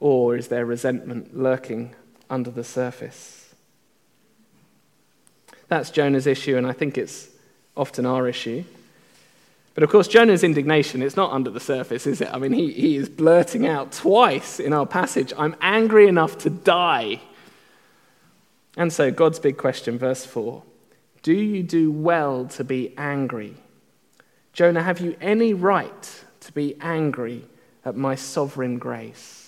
Or 0.00 0.34
is 0.34 0.48
there 0.48 0.64
resentment 0.64 1.36
lurking 1.36 1.94
under 2.32 2.50
the 2.50 2.64
surface? 2.64 3.54
That's 5.68 5.90
Jonah's 5.90 6.26
issue, 6.26 6.56
and 6.56 6.66
I 6.66 6.72
think 6.72 6.98
it's 6.98 7.28
often 7.76 8.06
our 8.06 8.26
issue. 8.26 8.64
But 9.74 9.84
of 9.84 9.90
course, 9.90 10.08
Jonah's 10.08 10.44
indignation, 10.44 11.02
it's 11.02 11.16
not 11.16 11.32
under 11.32 11.50
the 11.50 11.60
surface, 11.60 12.06
is 12.06 12.20
it? 12.20 12.28
I 12.32 12.38
mean, 12.38 12.52
he, 12.52 12.72
he 12.72 12.96
is 12.96 13.08
blurting 13.08 13.66
out 13.66 13.92
twice 13.92 14.60
in 14.60 14.72
our 14.72 14.86
passage, 14.86 15.32
I'm 15.36 15.56
angry 15.60 16.08
enough 16.08 16.38
to 16.38 16.50
die. 16.50 17.20
And 18.76 18.92
so, 18.92 19.10
God's 19.10 19.38
big 19.38 19.56
question, 19.56 19.98
verse 19.98 20.24
4 20.24 20.62
Do 21.22 21.32
you 21.34 21.62
do 21.62 21.90
well 21.90 22.46
to 22.46 22.64
be 22.64 22.94
angry? 22.96 23.54
Jonah, 24.52 24.82
have 24.82 25.00
you 25.00 25.16
any 25.20 25.54
right 25.54 26.24
to 26.40 26.52
be 26.52 26.76
angry 26.80 27.44
at 27.84 27.96
my 27.96 28.14
sovereign 28.14 28.78
grace? 28.78 29.41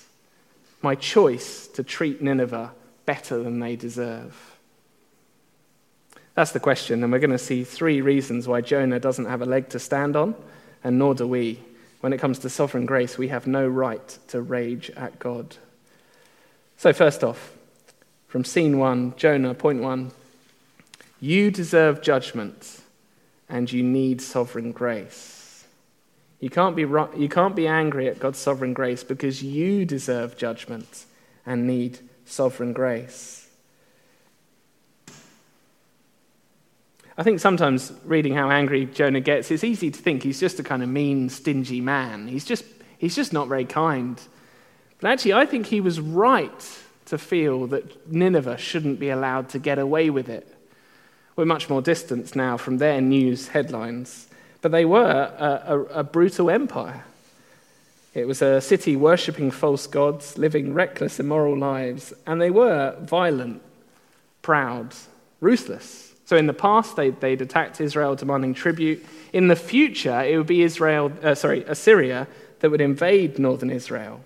My 0.84 0.94
choice 0.94 1.66
to 1.68 1.82
treat 1.82 2.20
Nineveh 2.20 2.70
better 3.06 3.42
than 3.42 3.58
they 3.58 3.74
deserve? 3.74 4.54
That's 6.34 6.52
the 6.52 6.60
question, 6.60 7.02
and 7.02 7.10
we're 7.10 7.20
going 7.20 7.30
to 7.30 7.38
see 7.38 7.64
three 7.64 8.02
reasons 8.02 8.46
why 8.46 8.60
Jonah 8.60 9.00
doesn't 9.00 9.24
have 9.24 9.40
a 9.40 9.46
leg 9.46 9.70
to 9.70 9.78
stand 9.78 10.14
on, 10.14 10.34
and 10.84 10.98
nor 10.98 11.14
do 11.14 11.26
we. 11.26 11.58
When 12.02 12.12
it 12.12 12.18
comes 12.18 12.38
to 12.40 12.50
sovereign 12.50 12.84
grace, 12.84 13.16
we 13.16 13.28
have 13.28 13.46
no 13.46 13.66
right 13.66 14.06
to 14.28 14.42
rage 14.42 14.90
at 14.90 15.18
God. 15.18 15.56
So, 16.76 16.92
first 16.92 17.24
off, 17.24 17.52
from 18.28 18.44
scene 18.44 18.78
one, 18.78 19.14
Jonah, 19.16 19.54
point 19.54 19.80
one 19.80 20.12
you 21.18 21.50
deserve 21.50 22.02
judgment, 22.02 22.82
and 23.48 23.72
you 23.72 23.82
need 23.82 24.20
sovereign 24.20 24.72
grace. 24.72 25.33
You 26.44 26.50
can't, 26.50 26.76
be, 26.76 26.82
you 26.82 27.28
can't 27.30 27.56
be 27.56 27.66
angry 27.66 28.06
at 28.06 28.18
God's 28.18 28.38
sovereign 28.38 28.74
grace 28.74 29.02
because 29.02 29.42
you 29.42 29.86
deserve 29.86 30.36
judgment 30.36 31.06
and 31.46 31.66
need 31.66 32.00
sovereign 32.26 32.74
grace. 32.74 33.48
I 37.16 37.22
think 37.22 37.40
sometimes 37.40 37.94
reading 38.04 38.34
how 38.34 38.50
angry 38.50 38.84
Jonah 38.84 39.22
gets, 39.22 39.50
it's 39.50 39.64
easy 39.64 39.90
to 39.90 39.98
think 39.98 40.22
he's 40.22 40.38
just 40.38 40.60
a 40.60 40.62
kind 40.62 40.82
of 40.82 40.90
mean, 40.90 41.30
stingy 41.30 41.80
man. 41.80 42.28
He's 42.28 42.44
just, 42.44 42.66
he's 42.98 43.16
just 43.16 43.32
not 43.32 43.48
very 43.48 43.64
kind. 43.64 44.20
But 45.00 45.12
actually, 45.12 45.32
I 45.32 45.46
think 45.46 45.64
he 45.64 45.80
was 45.80 45.98
right 45.98 46.78
to 47.06 47.16
feel 47.16 47.68
that 47.68 48.12
Nineveh 48.12 48.58
shouldn't 48.58 49.00
be 49.00 49.08
allowed 49.08 49.48
to 49.48 49.58
get 49.58 49.78
away 49.78 50.10
with 50.10 50.28
it. 50.28 50.54
We're 51.36 51.46
much 51.46 51.70
more 51.70 51.80
distant 51.80 52.36
now 52.36 52.58
from 52.58 52.76
their 52.76 53.00
news 53.00 53.48
headlines, 53.48 54.28
but 54.64 54.72
they 54.72 54.86
were 54.86 55.30
a, 55.38 55.74
a, 55.74 55.80
a 56.00 56.02
brutal 56.02 56.48
empire. 56.48 57.04
It 58.14 58.26
was 58.26 58.40
a 58.40 58.62
city 58.62 58.96
worshipping 58.96 59.50
false 59.50 59.86
gods, 59.86 60.38
living 60.38 60.72
reckless, 60.72 61.20
immoral 61.20 61.58
lives, 61.58 62.14
and 62.26 62.40
they 62.40 62.50
were 62.50 62.96
violent, 63.02 63.60
proud, 64.40 64.94
ruthless. 65.42 66.14
So 66.24 66.38
in 66.38 66.46
the 66.46 66.54
past, 66.54 66.96
they, 66.96 67.10
they'd 67.10 67.42
attacked 67.42 67.78
Israel, 67.78 68.16
demanding 68.16 68.54
tribute. 68.54 69.04
In 69.34 69.48
the 69.48 69.54
future, 69.54 70.22
it 70.22 70.38
would 70.38 70.46
be 70.46 70.62
Israel, 70.62 71.12
uh, 71.22 71.34
sorry, 71.34 71.62
Assyria 71.64 72.26
that 72.60 72.70
would 72.70 72.80
invade 72.80 73.38
northern 73.38 73.68
Israel, 73.68 74.22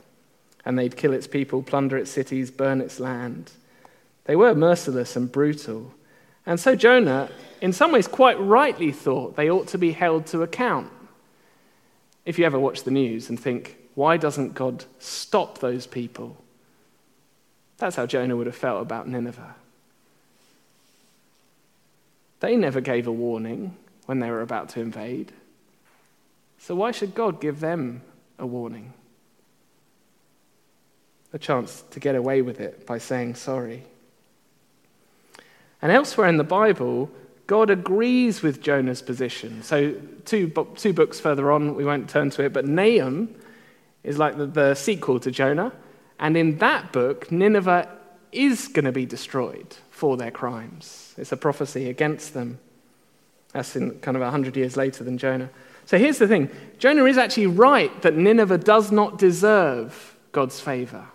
and 0.64 0.78
they'd 0.78 0.96
kill 0.96 1.12
its 1.12 1.26
people, 1.26 1.64
plunder 1.64 1.98
its 1.98 2.12
cities, 2.12 2.52
burn 2.52 2.80
its 2.80 3.00
land. 3.00 3.50
They 4.26 4.36
were 4.36 4.54
merciless 4.54 5.16
and 5.16 5.32
brutal. 5.32 5.92
And 6.46 6.60
so 6.60 6.76
Jonah, 6.76 7.28
in 7.60 7.72
some 7.72 7.92
ways, 7.92 8.06
quite 8.06 8.38
rightly 8.40 8.92
thought 8.92 9.36
they 9.36 9.50
ought 9.50 9.68
to 9.68 9.78
be 9.78 9.92
held 9.92 10.26
to 10.26 10.42
account. 10.42 10.90
If 12.24 12.38
you 12.38 12.44
ever 12.44 12.58
watch 12.58 12.82
the 12.84 12.90
news 12.90 13.28
and 13.28 13.38
think, 13.38 13.76
why 13.94 14.16
doesn't 14.16 14.54
God 14.54 14.84
stop 14.98 15.58
those 15.58 15.86
people? 15.86 16.36
That's 17.78 17.96
how 17.96 18.06
Jonah 18.06 18.36
would 18.36 18.46
have 18.46 18.56
felt 18.56 18.82
about 18.82 19.08
Nineveh. 19.08 19.54
They 22.40 22.56
never 22.56 22.80
gave 22.80 23.06
a 23.06 23.12
warning 23.12 23.76
when 24.06 24.20
they 24.20 24.30
were 24.30 24.42
about 24.42 24.68
to 24.70 24.80
invade. 24.80 25.32
So 26.58 26.74
why 26.74 26.90
should 26.90 27.14
God 27.14 27.40
give 27.40 27.60
them 27.60 28.02
a 28.38 28.46
warning? 28.46 28.92
A 31.32 31.38
chance 31.38 31.82
to 31.90 32.00
get 32.00 32.14
away 32.14 32.42
with 32.42 32.60
it 32.60 32.86
by 32.86 32.98
saying 32.98 33.34
sorry. 33.34 33.84
And 35.82 35.92
elsewhere 35.92 36.28
in 36.28 36.36
the 36.36 36.44
Bible, 36.44 37.10
God 37.48 37.70
agrees 37.70 38.42
with 38.42 38.60
Jonah's 38.60 39.00
position. 39.00 39.62
So, 39.62 39.94
two, 40.26 40.52
two 40.76 40.92
books 40.92 41.18
further 41.18 41.50
on, 41.50 41.74
we 41.74 41.84
won't 41.84 42.08
turn 42.08 42.28
to 42.30 42.44
it, 42.44 42.52
but 42.52 42.66
Nahum 42.66 43.34
is 44.04 44.18
like 44.18 44.36
the, 44.36 44.46
the 44.46 44.74
sequel 44.74 45.18
to 45.20 45.30
Jonah. 45.30 45.72
And 46.20 46.36
in 46.36 46.58
that 46.58 46.92
book, 46.92 47.32
Nineveh 47.32 47.88
is 48.32 48.68
going 48.68 48.84
to 48.84 48.92
be 48.92 49.06
destroyed 49.06 49.76
for 49.90 50.18
their 50.18 50.30
crimes. 50.30 51.14
It's 51.16 51.32
a 51.32 51.38
prophecy 51.38 51.88
against 51.88 52.34
them. 52.34 52.58
That's 53.54 53.74
in 53.76 53.98
kind 54.00 54.14
of 54.16 54.22
100 54.22 54.54
years 54.54 54.76
later 54.76 55.02
than 55.02 55.16
Jonah. 55.16 55.48
So 55.86 55.96
here's 55.96 56.18
the 56.18 56.28
thing 56.28 56.50
Jonah 56.78 57.06
is 57.06 57.16
actually 57.16 57.46
right 57.46 58.02
that 58.02 58.14
Nineveh 58.14 58.58
does 58.58 58.92
not 58.92 59.16
deserve 59.16 60.18
God's 60.32 60.60
favor. 60.60 61.06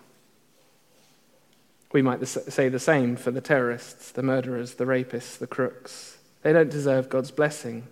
We 1.92 2.02
might 2.02 2.26
say 2.26 2.68
the 2.68 2.80
same 2.80 3.14
for 3.14 3.30
the 3.30 3.40
terrorists, 3.40 4.10
the 4.10 4.24
murderers, 4.24 4.74
the 4.74 4.84
rapists, 4.84 5.38
the 5.38 5.46
crooks. 5.46 6.13
They 6.44 6.52
don't 6.52 6.70
deserve 6.70 7.08
God's 7.08 7.30
blessing. 7.30 7.84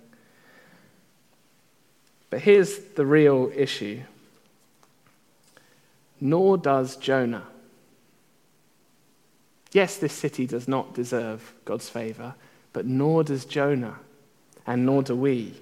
But 2.28 2.42
here's 2.42 2.78
the 2.78 3.06
real 3.06 3.50
issue. 3.56 4.02
Nor 6.20 6.58
does 6.58 6.96
Jonah. 6.96 7.44
Yes, 9.72 9.96
this 9.96 10.12
city 10.12 10.46
does 10.46 10.68
not 10.68 10.92
deserve 10.92 11.54
God's 11.64 11.88
favor, 11.88 12.34
but 12.74 12.84
nor 12.84 13.24
does 13.24 13.46
Jonah, 13.46 13.98
and 14.66 14.84
nor 14.84 15.02
do 15.02 15.16
we. 15.16 15.54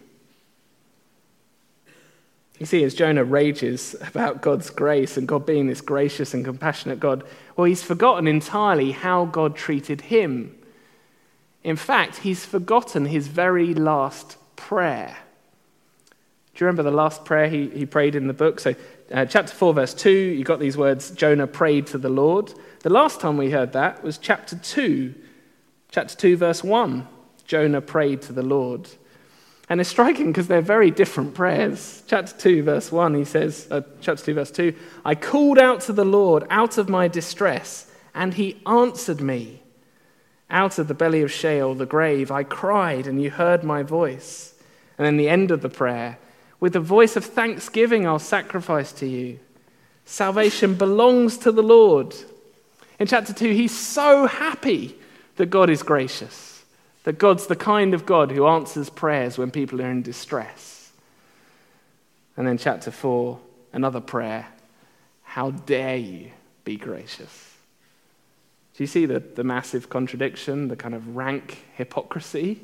You 2.58 2.66
see, 2.66 2.82
as 2.82 2.94
Jonah 2.94 3.22
rages 3.22 3.94
about 4.08 4.42
God's 4.42 4.68
grace 4.68 5.16
and 5.16 5.28
God 5.28 5.46
being 5.46 5.68
this 5.68 5.80
gracious 5.80 6.34
and 6.34 6.44
compassionate 6.44 6.98
God, 6.98 7.22
well, 7.56 7.66
he's 7.66 7.84
forgotten 7.84 8.26
entirely 8.26 8.90
how 8.90 9.26
God 9.26 9.54
treated 9.54 10.00
him. 10.00 10.56
In 11.62 11.76
fact, 11.76 12.18
he's 12.18 12.44
forgotten 12.44 13.06
his 13.06 13.28
very 13.28 13.74
last 13.74 14.36
prayer. 14.56 15.16
Do 16.54 16.64
you 16.64 16.66
remember 16.66 16.82
the 16.82 16.96
last 16.96 17.24
prayer 17.24 17.48
he, 17.48 17.68
he 17.68 17.86
prayed 17.86 18.14
in 18.14 18.26
the 18.26 18.32
book? 18.32 18.60
So, 18.60 18.74
uh, 19.12 19.24
chapter 19.26 19.52
4, 19.52 19.74
verse 19.74 19.94
2, 19.94 20.10
you 20.10 20.44
got 20.44 20.60
these 20.60 20.76
words 20.76 21.10
Jonah 21.10 21.46
prayed 21.46 21.86
to 21.88 21.98
the 21.98 22.08
Lord. 22.08 22.52
The 22.80 22.90
last 22.90 23.20
time 23.20 23.36
we 23.36 23.50
heard 23.50 23.72
that 23.72 24.02
was 24.02 24.18
chapter 24.18 24.56
2. 24.56 25.14
Chapter 25.90 26.16
2, 26.16 26.36
verse 26.36 26.64
1. 26.64 27.06
Jonah 27.44 27.80
prayed 27.80 28.22
to 28.22 28.32
the 28.32 28.42
Lord. 28.42 28.88
And 29.68 29.80
it's 29.80 29.90
striking 29.90 30.26
because 30.26 30.48
they're 30.48 30.60
very 30.60 30.90
different 30.90 31.34
prayers. 31.34 32.02
Chapter 32.06 32.36
2, 32.36 32.62
verse 32.64 32.90
1, 32.90 33.14
he 33.14 33.24
says, 33.24 33.68
uh, 33.70 33.82
chapter 34.00 34.24
2, 34.24 34.34
verse 34.34 34.50
2, 34.50 34.74
I 35.04 35.14
called 35.14 35.58
out 35.58 35.80
to 35.82 35.92
the 35.92 36.04
Lord 36.04 36.44
out 36.50 36.78
of 36.78 36.88
my 36.88 37.06
distress, 37.06 37.90
and 38.14 38.34
he 38.34 38.60
answered 38.66 39.20
me. 39.20 39.62
Out 40.50 40.78
of 40.78 40.88
the 40.88 40.94
belly 40.94 41.22
of 41.22 41.30
Sheol, 41.30 41.74
the 41.74 41.86
grave, 41.86 42.30
I 42.30 42.42
cried, 42.42 43.06
and 43.06 43.22
you 43.22 43.30
heard 43.30 43.62
my 43.62 43.82
voice. 43.82 44.54
And 44.98 45.06
then 45.06 45.16
the 45.16 45.28
end 45.28 45.50
of 45.50 45.62
the 45.62 45.68
prayer, 45.68 46.18
with 46.58 46.74
the 46.74 46.80
voice 46.80 47.16
of 47.16 47.24
thanksgiving, 47.24 48.06
I'll 48.06 48.18
sacrifice 48.18 48.92
to 48.94 49.06
you. 49.06 49.38
Salvation 50.04 50.74
belongs 50.74 51.38
to 51.38 51.52
the 51.52 51.62
Lord. 51.62 52.14
In 52.98 53.06
chapter 53.06 53.32
2, 53.32 53.52
he's 53.52 53.76
so 53.76 54.26
happy 54.26 54.94
that 55.36 55.46
God 55.46 55.70
is 55.70 55.82
gracious, 55.82 56.64
that 57.04 57.18
God's 57.18 57.46
the 57.46 57.56
kind 57.56 57.94
of 57.94 58.04
God 58.04 58.30
who 58.30 58.46
answers 58.46 58.90
prayers 58.90 59.38
when 59.38 59.50
people 59.50 59.80
are 59.80 59.90
in 59.90 60.02
distress. 60.02 60.92
And 62.36 62.46
then, 62.46 62.58
chapter 62.58 62.90
4, 62.90 63.38
another 63.72 64.00
prayer 64.00 64.48
How 65.22 65.50
dare 65.52 65.96
you 65.96 66.32
be 66.64 66.76
gracious? 66.76 67.49
Do 68.80 68.84
you 68.84 68.88
see 68.88 69.04
the, 69.04 69.20
the 69.20 69.44
massive 69.44 69.90
contradiction, 69.90 70.68
the 70.68 70.74
kind 70.74 70.94
of 70.94 71.14
rank 71.14 71.66
hypocrisy? 71.74 72.62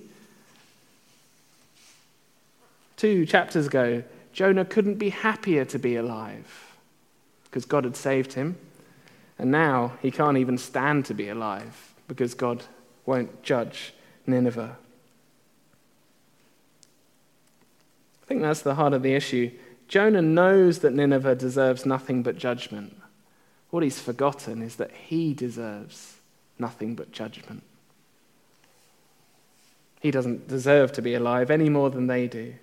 Two 2.96 3.26
chapters 3.26 3.66
ago, 3.66 4.02
Jonah 4.32 4.64
couldn't 4.64 4.94
be 4.94 5.10
happier 5.10 5.66
to 5.66 5.78
be 5.78 5.94
alive 5.94 6.74
because 7.44 7.66
God 7.66 7.84
had 7.84 7.96
saved 7.96 8.32
him. 8.32 8.56
And 9.38 9.50
now 9.50 9.98
he 10.00 10.10
can't 10.10 10.38
even 10.38 10.56
stand 10.56 11.04
to 11.04 11.12
be 11.12 11.28
alive 11.28 11.92
because 12.08 12.32
God 12.32 12.64
won't 13.04 13.42
judge 13.42 13.92
Nineveh. 14.26 14.74
I 18.22 18.26
think 18.26 18.40
that's 18.40 18.62
the 18.62 18.76
heart 18.76 18.94
of 18.94 19.02
the 19.02 19.12
issue. 19.12 19.50
Jonah 19.86 20.22
knows 20.22 20.78
that 20.78 20.94
Nineveh 20.94 21.34
deserves 21.34 21.84
nothing 21.84 22.22
but 22.22 22.38
judgment. 22.38 22.96
What 23.70 23.82
he's 23.82 24.00
forgotten 24.00 24.62
is 24.62 24.76
that 24.76 24.92
he 24.92 25.34
deserves 25.34 26.16
nothing 26.58 26.94
but 26.94 27.12
judgment. 27.12 27.62
He 30.00 30.10
doesn't 30.10 30.48
deserve 30.48 30.92
to 30.92 31.02
be 31.02 31.14
alive 31.14 31.50
any 31.50 31.68
more 31.68 31.90
than 31.90 32.06
they 32.06 32.28
do. 32.28 32.54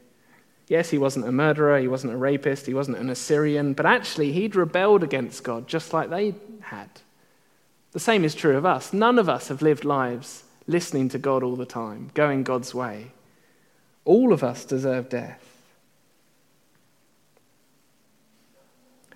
Yes, 0.67 0.91
he 0.91 0.97
wasn't 0.97 1.27
a 1.27 1.31
murderer, 1.31 1.77
he 1.77 1.87
wasn't 1.87 2.13
a 2.13 2.17
rapist, 2.17 2.65
he 2.65 2.73
wasn't 2.73 2.97
an 2.97 3.09
Assyrian, 3.09 3.73
but 3.73 3.85
actually 3.85 4.31
he'd 4.31 4.55
rebelled 4.55 5.03
against 5.03 5.43
God 5.43 5.67
just 5.67 5.91
like 5.91 6.09
they 6.09 6.35
had. 6.61 6.89
The 7.91 7.99
same 7.99 8.23
is 8.23 8.33
true 8.33 8.57
of 8.57 8.65
us. 8.65 8.93
None 8.93 9.19
of 9.19 9.29
us 9.29 9.49
have 9.49 9.61
lived 9.61 9.85
lives 9.85 10.43
listening 10.65 11.09
to 11.09 11.19
God 11.19 11.43
all 11.43 11.55
the 11.55 11.65
time, 11.65 12.11
going 12.13 12.43
God's 12.43 12.73
way. 12.73 13.11
All 14.05 14.33
of 14.33 14.43
us 14.43 14.65
deserve 14.65 15.09
death. 15.09 15.43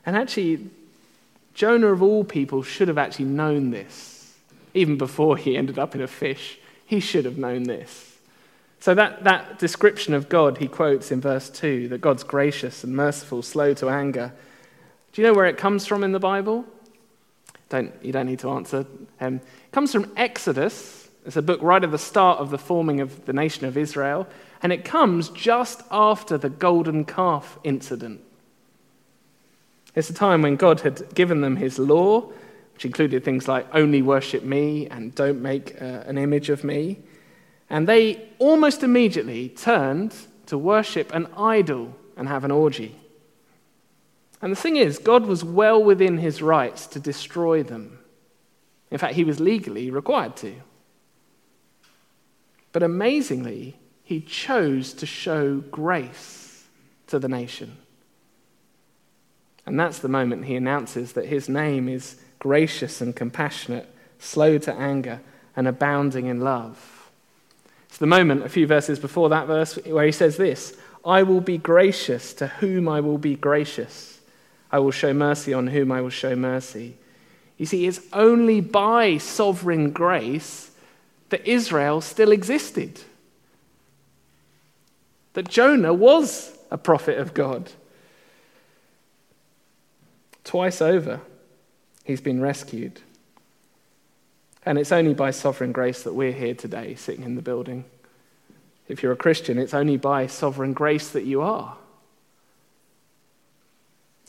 And 0.05 0.15
actually, 0.15 0.69
Jonah, 1.57 1.87
of 1.87 2.03
all 2.03 2.23
people, 2.23 2.61
should 2.61 2.87
have 2.87 2.99
actually 2.99 3.25
known 3.25 3.71
this. 3.71 4.31
Even 4.75 4.95
before 4.95 5.35
he 5.37 5.57
ended 5.57 5.79
up 5.79 5.95
in 5.95 6.01
a 6.01 6.07
fish, 6.07 6.59
he 6.85 6.99
should 6.99 7.25
have 7.25 7.39
known 7.39 7.63
this. 7.63 8.15
So, 8.79 8.93
that, 8.93 9.23
that 9.23 9.57
description 9.57 10.13
of 10.13 10.29
God 10.29 10.59
he 10.59 10.67
quotes 10.67 11.11
in 11.11 11.19
verse 11.19 11.49
2 11.49 11.87
that 11.87 11.99
God's 11.99 12.23
gracious 12.23 12.83
and 12.83 12.95
merciful, 12.95 13.41
slow 13.41 13.73
to 13.73 13.89
anger. 13.89 14.31
Do 15.13 15.21
you 15.23 15.27
know 15.27 15.33
where 15.33 15.47
it 15.47 15.57
comes 15.57 15.87
from 15.87 16.03
in 16.03 16.11
the 16.11 16.19
Bible? 16.19 16.63
Don't, 17.69 17.91
you 18.03 18.11
don't 18.11 18.27
need 18.27 18.39
to 18.39 18.51
answer. 18.51 18.85
Um, 19.19 19.37
it 19.37 19.71
comes 19.71 19.91
from 19.91 20.11
Exodus. 20.15 21.09
It's 21.25 21.37
a 21.37 21.41
book 21.41 21.63
right 21.63 21.83
at 21.83 21.89
the 21.89 21.97
start 21.97 22.37
of 22.37 22.51
the 22.51 22.59
forming 22.59 23.01
of 23.01 23.25
the 23.25 23.33
nation 23.33 23.65
of 23.65 23.77
Israel. 23.77 24.27
And 24.61 24.71
it 24.71 24.85
comes 24.85 25.29
just 25.29 25.81
after 25.89 26.37
the 26.37 26.49
golden 26.49 27.03
calf 27.03 27.57
incident. 27.63 28.21
It's 29.97 30.11
a 30.11 30.13
time 30.13 30.43
when 30.43 30.57
God 30.57 30.81
had 30.81 31.15
given 31.15 31.41
them 31.41 31.55
his 31.55 31.79
law, 31.79 32.29
which 32.75 32.85
included 32.85 33.23
things 33.23 33.47
like 33.47 33.65
only 33.73 34.03
worship 34.03 34.43
me 34.43 34.85
and 34.85 35.15
don't 35.15 35.41
make 35.41 35.81
uh, 35.81 36.03
an 36.05 36.19
image 36.19 36.51
of 36.51 36.63
me. 36.63 36.99
And 37.67 37.87
they 37.87 38.29
almost 38.37 38.83
immediately 38.83 39.49
turned 39.49 40.13
to 40.45 40.55
worship 40.55 41.11
an 41.15 41.25
idol 41.35 41.95
and 42.15 42.27
have 42.27 42.43
an 42.43 42.51
orgy. 42.51 42.95
And 44.39 44.51
the 44.51 44.55
thing 44.55 44.75
is, 44.75 44.99
God 44.99 45.25
was 45.25 45.43
well 45.43 45.83
within 45.83 46.19
his 46.19 46.43
rights 46.43 46.85
to 46.87 46.99
destroy 46.99 47.63
them. 47.63 47.97
In 48.91 48.99
fact, 48.99 49.15
he 49.15 49.23
was 49.23 49.39
legally 49.39 49.89
required 49.89 50.37
to. 50.37 50.53
But 52.71 52.83
amazingly, 52.83 53.79
he 54.03 54.21
chose 54.21 54.93
to 54.93 55.07
show 55.07 55.57
grace 55.57 56.67
to 57.07 57.17
the 57.17 57.27
nation. 57.27 57.77
And 59.67 59.77
that's 59.77 59.99
the 59.99 60.07
moment 60.07 60.45
he 60.45 60.55
announces 60.55 61.11
that 61.11 61.25
his 61.25 61.49
name 61.49 61.89
is 61.89 62.15
gracious 62.39 63.01
and 63.01 63.13
compassionate, 63.13 63.93
slow 64.17 64.57
to 64.59 64.73
anger, 64.73 65.19
and 65.57 65.67
abounding 65.67 66.27
in 66.27 66.39
love. 66.39 67.09
It's 67.89 67.97
the 67.97 68.07
moment, 68.07 68.45
a 68.45 68.49
few 68.49 68.65
verses 68.65 68.97
before 68.97 69.27
that 69.29 69.45
verse, 69.45 69.75
where 69.85 70.05
he 70.05 70.13
says 70.13 70.37
this 70.37 70.77
I 71.03 71.23
will 71.23 71.41
be 71.41 71.57
gracious 71.57 72.33
to 72.35 72.47
whom 72.47 72.87
I 72.87 73.01
will 73.01 73.17
be 73.17 73.35
gracious. 73.35 74.21
I 74.71 74.79
will 74.79 74.91
show 74.91 75.13
mercy 75.13 75.53
on 75.53 75.67
whom 75.67 75.91
I 75.91 75.99
will 75.99 76.09
show 76.09 76.35
mercy. 76.35 76.95
You 77.57 77.65
see, 77.65 77.87
it's 77.87 78.01
only 78.13 78.61
by 78.61 79.17
sovereign 79.17 79.91
grace 79.91 80.71
that 81.29 81.45
Israel 81.45 81.99
still 81.99 82.31
existed. 82.31 83.01
That 85.33 85.49
Jonah 85.49 85.93
was 85.93 86.57
a 86.71 86.77
prophet 86.77 87.17
of 87.17 87.33
God. 87.33 87.69
Twice 90.47 90.81
over, 90.81 91.19
he's 92.05 92.21
been 92.21 92.39
rescued. 92.39 93.01
And 94.65 94.77
it's 94.77 94.93
only 94.93 95.13
by 95.13 95.31
sovereign 95.31 95.73
grace 95.73 96.03
that 96.03 96.13
we're 96.13 96.31
here 96.31 96.55
today, 96.55 96.95
sitting 96.95 97.25
in 97.25 97.35
the 97.35 97.41
building. 97.41 97.83
If 98.87 99.03
you're 99.03 99.11
a 99.11 99.17
Christian, 99.17 99.57
it's 99.57 99.73
only 99.73 99.97
by 99.97 100.27
sovereign 100.27 100.71
grace 100.71 101.09
that 101.09 101.25
you 101.25 101.41
are. 101.41 101.75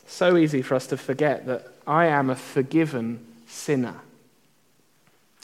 So 0.09 0.37
easy 0.37 0.61
for 0.61 0.75
us 0.75 0.89
to 0.89 0.97
forget 0.97 1.47
that 1.47 1.69
I 1.87 2.07
am 2.07 2.31
a 2.31 2.35
forgiven 2.35 3.25
sinner. 3.47 4.01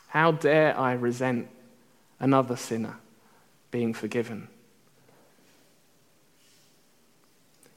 How 0.09 0.33
dare 0.33 0.77
I 0.77 0.95
resent 0.95 1.47
another 2.19 2.57
sinner 2.57 2.97
being 3.71 3.95
forgiven? 3.95 4.49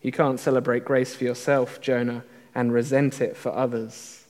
You 0.02 0.12
can't 0.12 0.40
celebrate 0.40 0.84
grace 0.84 1.14
for 1.14 1.26
yourself, 1.26 1.80
Jonah, 1.80 2.24
and 2.58 2.74
resent 2.74 3.22
it 3.22 3.38
for 3.38 3.54
others. 3.54 4.26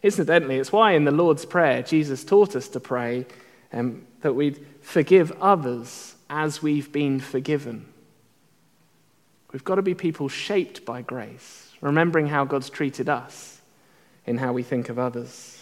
Incidentally, 0.00 0.58
it's 0.58 0.70
why 0.70 0.92
in 0.92 1.04
the 1.04 1.10
Lord's 1.10 1.44
Prayer, 1.44 1.82
Jesus 1.82 2.22
taught 2.22 2.54
us 2.54 2.68
to 2.68 2.78
pray 2.78 3.26
um, 3.72 4.06
that 4.20 4.34
we'd 4.34 4.64
forgive 4.80 5.32
others 5.40 6.14
as 6.30 6.62
we've 6.62 6.92
been 6.92 7.18
forgiven. 7.18 7.86
We've 9.52 9.64
got 9.64 9.74
to 9.74 9.82
be 9.82 9.94
people 9.94 10.28
shaped 10.28 10.84
by 10.84 11.02
grace, 11.02 11.72
remembering 11.80 12.28
how 12.28 12.44
God's 12.44 12.70
treated 12.70 13.08
us 13.08 13.60
in 14.24 14.38
how 14.38 14.52
we 14.52 14.62
think 14.62 14.88
of 14.88 14.96
others. 14.96 15.60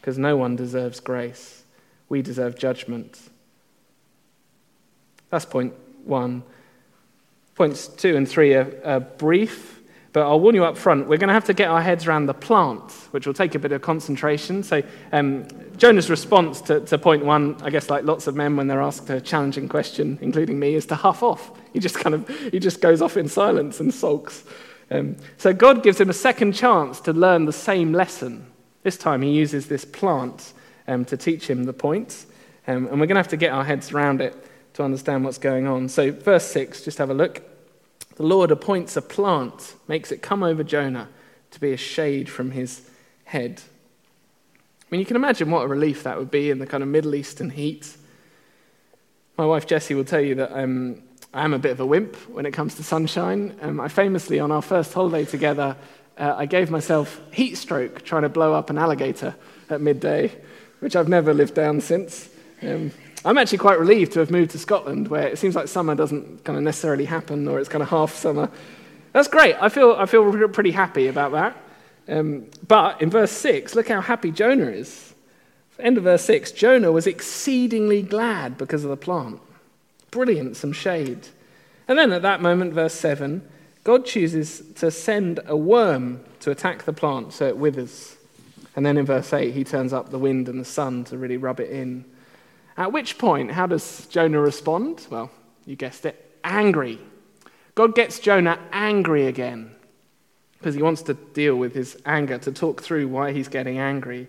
Because 0.00 0.18
no 0.18 0.36
one 0.36 0.56
deserves 0.56 0.98
grace, 0.98 1.62
we 2.08 2.20
deserve 2.20 2.58
judgment. 2.58 3.20
That's 5.30 5.44
point 5.44 5.72
one. 6.04 6.42
Points 7.54 7.86
two 7.86 8.16
and 8.16 8.28
three 8.28 8.54
are, 8.54 8.74
are 8.84 8.98
brief 8.98 9.82
but 10.14 10.28
I'll 10.28 10.38
warn 10.38 10.54
you 10.54 10.64
up 10.64 10.78
front, 10.78 11.08
we're 11.08 11.18
going 11.18 11.26
to 11.26 11.34
have 11.34 11.46
to 11.46 11.54
get 11.54 11.68
our 11.68 11.82
heads 11.82 12.06
around 12.06 12.26
the 12.26 12.34
plant, 12.34 12.92
which 13.10 13.26
will 13.26 13.34
take 13.34 13.56
a 13.56 13.58
bit 13.58 13.72
of 13.72 13.82
concentration. 13.82 14.62
So, 14.62 14.80
um, 15.10 15.48
Jonah's 15.76 16.08
response 16.08 16.60
to, 16.62 16.78
to 16.82 16.98
point 16.98 17.24
one, 17.24 17.60
I 17.62 17.70
guess, 17.70 17.90
like 17.90 18.04
lots 18.04 18.28
of 18.28 18.36
men 18.36 18.56
when 18.56 18.68
they're 18.68 18.80
asked 18.80 19.10
a 19.10 19.20
challenging 19.20 19.68
question, 19.68 20.16
including 20.22 20.60
me, 20.60 20.76
is 20.76 20.86
to 20.86 20.94
huff 20.94 21.24
off. 21.24 21.50
He 21.72 21.80
just 21.80 21.96
kind 21.96 22.14
of 22.14 22.28
he 22.28 22.60
just 22.60 22.80
goes 22.80 23.02
off 23.02 23.16
in 23.16 23.28
silence 23.28 23.80
and 23.80 23.92
sulks. 23.92 24.44
Um, 24.88 25.16
so, 25.36 25.52
God 25.52 25.82
gives 25.82 26.00
him 26.00 26.10
a 26.10 26.14
second 26.14 26.52
chance 26.52 27.00
to 27.00 27.12
learn 27.12 27.46
the 27.46 27.52
same 27.52 27.92
lesson. 27.92 28.46
This 28.84 28.96
time, 28.96 29.20
he 29.20 29.32
uses 29.32 29.66
this 29.66 29.84
plant 29.84 30.52
um, 30.86 31.04
to 31.06 31.16
teach 31.16 31.50
him 31.50 31.64
the 31.64 31.72
point. 31.72 32.24
Um, 32.68 32.86
and 32.86 33.00
we're 33.00 33.06
going 33.06 33.16
to 33.16 33.16
have 33.16 33.28
to 33.28 33.36
get 33.36 33.52
our 33.52 33.64
heads 33.64 33.90
around 33.90 34.20
it 34.20 34.36
to 34.74 34.84
understand 34.84 35.24
what's 35.24 35.38
going 35.38 35.66
on. 35.66 35.88
So, 35.88 36.12
verse 36.12 36.46
6, 36.52 36.84
just 36.84 36.98
have 36.98 37.10
a 37.10 37.14
look. 37.14 37.42
The 38.16 38.22
Lord 38.22 38.50
appoints 38.50 38.96
a 38.96 39.02
plant, 39.02 39.74
makes 39.88 40.12
it 40.12 40.22
come 40.22 40.42
over 40.42 40.62
Jonah 40.62 41.08
to 41.50 41.60
be 41.60 41.72
a 41.72 41.76
shade 41.76 42.28
from 42.28 42.52
his 42.52 42.88
head. 43.24 43.62
I 44.82 44.86
mean, 44.90 45.00
you 45.00 45.06
can 45.06 45.16
imagine 45.16 45.50
what 45.50 45.64
a 45.64 45.68
relief 45.68 46.04
that 46.04 46.18
would 46.18 46.30
be 46.30 46.50
in 46.50 46.58
the 46.58 46.66
kind 46.66 46.82
of 46.82 46.88
Middle 46.88 47.14
Eastern 47.14 47.50
heat. 47.50 47.96
My 49.36 49.44
wife 49.44 49.66
Jessie 49.66 49.94
will 49.94 50.04
tell 50.04 50.20
you 50.20 50.36
that 50.36 50.52
um, 50.56 51.02
I 51.32 51.44
am 51.44 51.52
a 51.52 51.58
bit 51.58 51.72
of 51.72 51.80
a 51.80 51.86
wimp 51.86 52.14
when 52.30 52.46
it 52.46 52.52
comes 52.52 52.76
to 52.76 52.84
sunshine. 52.84 53.56
Um, 53.60 53.80
I 53.80 53.88
famously, 53.88 54.38
on 54.38 54.52
our 54.52 54.62
first 54.62 54.92
holiday 54.92 55.24
together, 55.24 55.76
uh, 56.16 56.34
I 56.36 56.46
gave 56.46 56.70
myself 56.70 57.20
heat 57.32 57.56
stroke 57.56 58.02
trying 58.02 58.22
to 58.22 58.28
blow 58.28 58.54
up 58.54 58.70
an 58.70 58.78
alligator 58.78 59.34
at 59.68 59.80
midday, 59.80 60.30
which 60.78 60.94
I've 60.94 61.08
never 61.08 61.34
lived 61.34 61.54
down 61.54 61.80
since. 61.80 62.28
Um, 62.62 62.92
I'm 63.24 63.38
actually 63.38 63.58
quite 63.58 63.78
relieved 63.78 64.12
to 64.12 64.20
have 64.20 64.30
moved 64.30 64.50
to 64.50 64.58
Scotland, 64.58 65.08
where 65.08 65.26
it 65.26 65.38
seems 65.38 65.54
like 65.54 65.68
summer 65.68 65.94
doesn't 65.94 66.44
kind 66.44 66.58
of 66.58 66.62
necessarily 66.62 67.06
happen, 67.06 67.48
or 67.48 67.58
it's 67.58 67.68
kind 67.68 67.82
of 67.82 67.88
half 67.88 68.14
summer. 68.14 68.50
That's 69.12 69.28
great. 69.28 69.56
I 69.60 69.68
feel, 69.68 69.92
I 69.98 70.06
feel 70.06 70.48
pretty 70.48 70.72
happy 70.72 71.06
about 71.06 71.32
that. 71.32 71.56
Um, 72.06 72.46
but 72.68 73.00
in 73.00 73.10
verse 73.10 73.32
6, 73.32 73.74
look 73.74 73.88
how 73.88 74.00
happy 74.00 74.30
Jonah 74.30 74.66
is. 74.66 75.14
End 75.78 75.98
of 75.98 76.04
verse 76.04 76.24
6 76.24 76.52
Jonah 76.52 76.92
was 76.92 77.06
exceedingly 77.06 78.02
glad 78.02 78.58
because 78.58 78.84
of 78.84 78.90
the 78.90 78.96
plant. 78.96 79.40
Brilliant, 80.10 80.56
some 80.56 80.72
shade. 80.72 81.28
And 81.88 81.98
then 81.98 82.12
at 82.12 82.22
that 82.22 82.40
moment, 82.40 82.72
verse 82.74 82.94
7, 82.94 83.46
God 83.82 84.06
chooses 84.06 84.62
to 84.76 84.90
send 84.90 85.40
a 85.46 85.56
worm 85.56 86.20
to 86.40 86.50
attack 86.50 86.84
the 86.84 86.92
plant 86.92 87.32
so 87.32 87.46
it 87.46 87.56
withers. 87.56 88.16
And 88.76 88.84
then 88.84 88.96
in 88.96 89.06
verse 89.06 89.32
8, 89.32 89.52
he 89.52 89.64
turns 89.64 89.92
up 89.92 90.10
the 90.10 90.18
wind 90.18 90.48
and 90.48 90.60
the 90.60 90.64
sun 90.64 91.04
to 91.04 91.18
really 91.18 91.36
rub 91.36 91.60
it 91.60 91.70
in. 91.70 92.04
At 92.76 92.92
which 92.92 93.18
point, 93.18 93.52
how 93.52 93.66
does 93.66 94.06
Jonah 94.06 94.40
respond? 94.40 95.06
Well, 95.10 95.30
you 95.64 95.76
guessed 95.76 96.04
it 96.04 96.38
angry. 96.42 96.98
God 97.74 97.94
gets 97.94 98.18
Jonah 98.18 98.58
angry 98.72 99.26
again 99.26 99.74
because 100.58 100.74
he 100.74 100.82
wants 100.82 101.02
to 101.02 101.14
deal 101.14 101.56
with 101.56 101.74
his 101.74 101.96
anger, 102.06 102.38
to 102.38 102.50
talk 102.50 102.82
through 102.82 103.06
why 103.08 103.32
he's 103.32 103.48
getting 103.48 103.78
angry. 103.78 104.26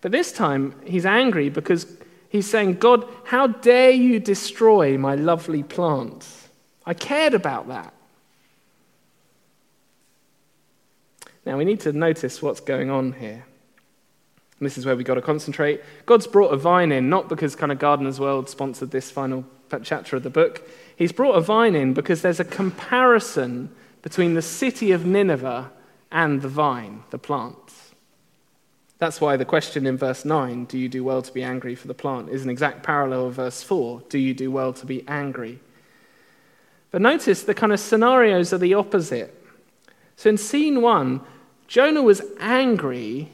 But 0.00 0.12
this 0.12 0.32
time, 0.32 0.74
he's 0.84 1.06
angry 1.06 1.50
because 1.50 1.86
he's 2.28 2.50
saying, 2.50 2.74
God, 2.74 3.06
how 3.24 3.46
dare 3.46 3.90
you 3.90 4.18
destroy 4.18 4.98
my 4.98 5.14
lovely 5.14 5.62
plant? 5.62 6.26
I 6.84 6.94
cared 6.94 7.34
about 7.34 7.68
that. 7.68 7.94
Now, 11.46 11.56
we 11.56 11.64
need 11.64 11.80
to 11.80 11.92
notice 11.92 12.42
what's 12.42 12.60
going 12.60 12.90
on 12.90 13.12
here. 13.12 13.46
And 14.58 14.66
this 14.66 14.76
is 14.76 14.84
where 14.84 14.96
we've 14.96 15.06
got 15.06 15.14
to 15.14 15.22
concentrate. 15.22 15.82
God's 16.06 16.26
brought 16.26 16.52
a 16.52 16.56
vine 16.56 16.90
in, 16.92 17.08
not 17.08 17.28
because 17.28 17.54
kind 17.54 17.70
of 17.70 17.78
Gardener's 17.78 18.18
World 18.18 18.48
sponsored 18.48 18.90
this 18.90 19.10
final 19.10 19.44
chapter 19.82 20.16
of 20.16 20.22
the 20.22 20.30
book. 20.30 20.68
He's 20.96 21.12
brought 21.12 21.36
a 21.36 21.40
vine 21.40 21.74
in 21.74 21.94
because 21.94 22.22
there's 22.22 22.40
a 22.40 22.44
comparison 22.44 23.70
between 24.02 24.34
the 24.34 24.42
city 24.42 24.90
of 24.90 25.06
Nineveh 25.06 25.70
and 26.10 26.42
the 26.42 26.48
vine, 26.48 27.02
the 27.10 27.18
plant. 27.18 27.54
That's 28.98 29.20
why 29.20 29.36
the 29.36 29.44
question 29.44 29.86
in 29.86 29.96
verse 29.96 30.24
9, 30.24 30.64
do 30.64 30.76
you 30.76 30.88
do 30.88 31.04
well 31.04 31.22
to 31.22 31.32
be 31.32 31.44
angry 31.44 31.76
for 31.76 31.86
the 31.86 31.94
plant, 31.94 32.30
is 32.30 32.42
an 32.42 32.50
exact 32.50 32.82
parallel 32.82 33.26
of 33.26 33.34
verse 33.34 33.62
4, 33.62 34.02
do 34.08 34.18
you 34.18 34.34
do 34.34 34.50
well 34.50 34.72
to 34.72 34.86
be 34.86 35.06
angry? 35.06 35.60
But 36.90 37.02
notice 37.02 37.44
the 37.44 37.54
kind 37.54 37.72
of 37.72 37.78
scenarios 37.78 38.52
are 38.52 38.58
the 38.58 38.74
opposite. 38.74 39.34
So 40.16 40.30
in 40.30 40.36
scene 40.36 40.82
one, 40.82 41.20
Jonah 41.68 42.02
was 42.02 42.22
angry 42.40 43.28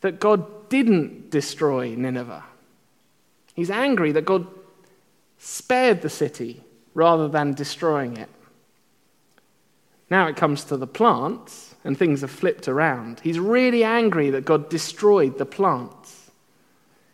that 0.00 0.18
God 0.18 0.61
didn't 0.72 1.30
destroy 1.30 1.94
Nineveh. 1.94 2.42
He's 3.52 3.68
angry 3.68 4.10
that 4.12 4.24
God 4.24 4.46
spared 5.36 6.00
the 6.00 6.08
city 6.08 6.62
rather 6.94 7.28
than 7.28 7.52
destroying 7.52 8.16
it. 8.16 8.30
Now 10.08 10.28
it 10.28 10.36
comes 10.36 10.64
to 10.64 10.78
the 10.78 10.86
plants, 10.86 11.74
and 11.84 11.98
things 11.98 12.22
have 12.22 12.30
flipped 12.30 12.68
around. 12.68 13.20
He's 13.20 13.38
really 13.38 13.84
angry 13.84 14.30
that 14.30 14.46
God 14.46 14.70
destroyed 14.70 15.36
the 15.36 15.44
plants. 15.44 16.30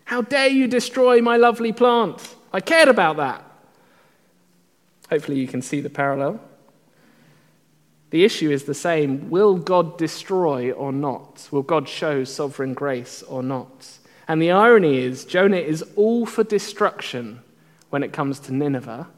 How 0.05 0.23
dare 0.23 0.47
you 0.47 0.69
destroy 0.69 1.21
my 1.21 1.37
lovely 1.37 1.73
plant? 1.73 2.37
I 2.53 2.61
cared 2.61 2.89
about 2.89 3.17
that. 3.17 3.43
Hopefully, 5.11 5.41
you 5.41 5.49
can 5.49 5.63
see 5.63 5.81
the 5.81 5.91
parallel. 5.91 6.41
The 8.11 8.25
issue 8.25 8.51
is 8.51 8.65
the 8.65 8.75
same 8.75 9.29
will 9.29 9.57
God 9.57 9.99
destroy 9.99 10.73
or 10.73 10.93
not? 10.93 11.49
Will 11.51 11.63
God 11.63 11.89
show 11.89 12.25
sovereign 12.25 12.75
grace 12.75 13.23
or 13.23 13.43
not? 13.43 13.99
And 14.27 14.41
the 14.41 14.51
irony 14.51 14.99
is, 14.99 15.25
Jonah 15.25 15.57
is 15.57 15.83
all 15.97 16.27
for 16.27 16.45
destruction 16.45 17.41
when 17.91 18.03
it 18.03 18.13
comes 18.13 18.41
to 18.41 18.55
Nineveh, 18.55 19.09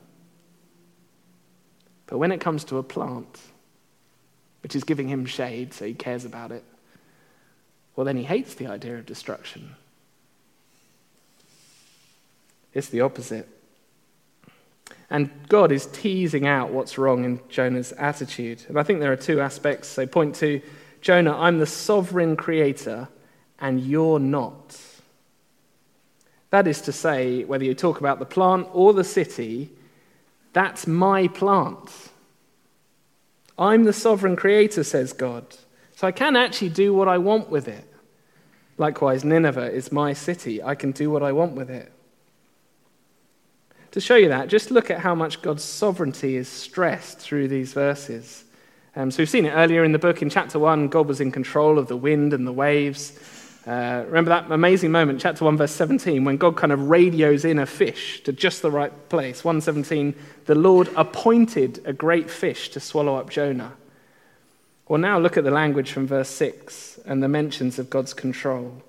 but 2.07 2.19
when 2.19 2.33
it 2.33 2.41
comes 2.41 2.65
to 2.65 2.79
a 2.79 2.83
plant, 2.83 3.41
which 4.63 4.77
is 4.77 4.85
giving 4.85 5.09
him 5.09 5.27
shade, 5.27 5.73
so 5.73 5.85
he 5.85 5.95
cares 5.95 6.25
about 6.25 6.53
it, 6.53 6.65
well, 7.95 8.05
then 8.05 8.17
he 8.17 8.25
hates 8.25 8.55
the 8.55 8.67
idea 8.67 8.99
of 8.99 9.07
destruction. 9.07 9.75
It's 12.73 12.89
the 12.89 13.01
opposite. 13.01 13.49
And 15.11 15.31
God 15.49 15.73
is 15.73 15.87
teasing 15.87 16.47
out 16.47 16.71
what's 16.71 16.97
wrong 16.97 17.25
in 17.25 17.41
Jonah's 17.49 17.93
attitude. 17.93 18.65
And 18.69 18.79
I 18.79 18.83
think 18.83 19.01
there 19.01 19.13
are 19.13 19.17
two 19.17 19.41
aspects. 19.41 19.89
So, 19.89 20.07
point 20.07 20.35
two 20.35 20.63
Jonah, 21.01 21.37
I'm 21.37 21.59
the 21.59 21.67
sovereign 21.67 22.37
creator, 22.37 23.09
and 23.59 23.81
you're 23.81 24.19
not. 24.19 24.79
That 26.51 26.67
is 26.67 26.81
to 26.83 26.93
say, 26.93 27.45
whether 27.45 27.65
you 27.65 27.75
talk 27.75 28.01
about 28.01 28.19
the 28.19 28.27
plant 28.27 28.69
or 28.73 28.93
the 28.93 29.05
city, 29.05 29.71
that's 30.53 30.87
my 30.87 31.29
plant. 31.29 31.91
I'm 33.59 33.85
the 33.85 33.93
sovereign 33.93 34.37
creator, 34.37 34.83
says 34.85 35.13
God. 35.13 35.45
So 35.95 36.07
I 36.07 36.13
can 36.13 36.35
actually 36.35 36.71
do 36.71 36.93
what 36.93 37.09
I 37.09 37.19
want 37.19 37.51
with 37.51 37.69
it. 37.69 37.87
Likewise, 38.79 39.25
Nineveh 39.25 39.71
is 39.71 39.93
my 39.93 40.13
city. 40.13 40.63
I 40.63 40.75
can 40.75 40.93
do 40.93 41.11
what 41.11 41.23
I 41.23 41.33
want 41.33 41.55
with 41.55 41.71
it. 41.71 41.93
To 43.93 44.01
show 44.01 44.15
you 44.15 44.29
that, 44.29 44.49
just 44.49 44.71
look 44.71 44.89
at 44.89 45.01
how 45.01 45.17
much 45.17 45.43
God's 45.43 45.65
sovereignty 45.65 46.37
is 46.37 46.49
stressed 46.49 47.19
through 47.19 47.49
these 47.49 47.73
verses. 47.73 48.45
Um, 48.95 49.11
so 49.11 49.19
we've 49.19 49.29
seen 49.29 49.47
it 49.47 49.51
earlier 49.51 49.83
in 49.83 49.91
the 49.91 49.99
book. 49.99 50.23
In 50.23 50.31
chapter 50.31 50.61
1, 50.61 50.89
God 50.89 51.09
was 51.09 51.21
in 51.21 51.33
control 51.33 51.77
of 51.77 51.89
the 51.89 51.97
wind 51.97 52.33
and 52.33 52.47
the 52.47 52.53
waves. 52.53 53.19
Uh, 53.67 54.05
remember 54.07 54.29
that 54.29 54.51
amazing 54.51 54.93
moment, 54.93 55.21
chapter 55.21 55.45
1, 55.45 55.57
verse 55.57 55.73
17, 55.73 56.25
when 56.25 56.37
God 56.37 56.57
kind 56.57 56.73
of 56.73 56.89
radios 56.89 57.45
in 57.45 57.59
a 57.59 57.67
fish 57.67 58.23
to 58.23 58.33
just 58.33 58.63
the 58.63 58.71
right 58.71 58.93
place. 59.09 59.45
117, 59.45 60.15
the 60.47 60.55
Lord 60.55 60.89
appointed 60.97 61.83
a 61.85 61.93
great 61.93 62.31
fish 62.31 62.69
to 62.71 62.81
swallow 62.81 63.17
up 63.17 63.29
Jonah. 63.29 63.73
Well, 64.89 65.01
now 65.01 65.19
look 65.19 65.37
at 65.37 65.45
the 65.45 65.51
language 65.51 65.91
from 65.91 66.07
verse 66.07 66.31
6 66.31 67.01
and 67.05 67.23
the 67.23 67.29
mentions 67.29 67.79
of 67.79 67.91
God's 67.91 68.15
control. 68.15 68.83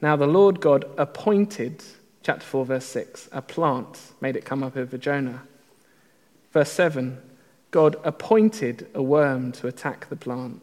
Now 0.00 0.16
the 0.16 0.26
Lord 0.26 0.60
God 0.60 0.86
appointed 0.96 1.84
chapter 2.22 2.44
4, 2.44 2.66
verse 2.66 2.84
6, 2.86 3.28
a 3.32 3.42
plant 3.42 3.98
made 4.20 4.36
it 4.36 4.44
come 4.44 4.62
up 4.62 4.76
over 4.76 4.98
Jonah. 4.98 5.42
Verse 6.52 6.70
7, 6.72 7.18
God 7.70 7.96
appointed 8.04 8.88
a 8.94 9.02
worm 9.02 9.52
to 9.52 9.66
attack 9.66 10.08
the 10.08 10.16
plant. 10.16 10.60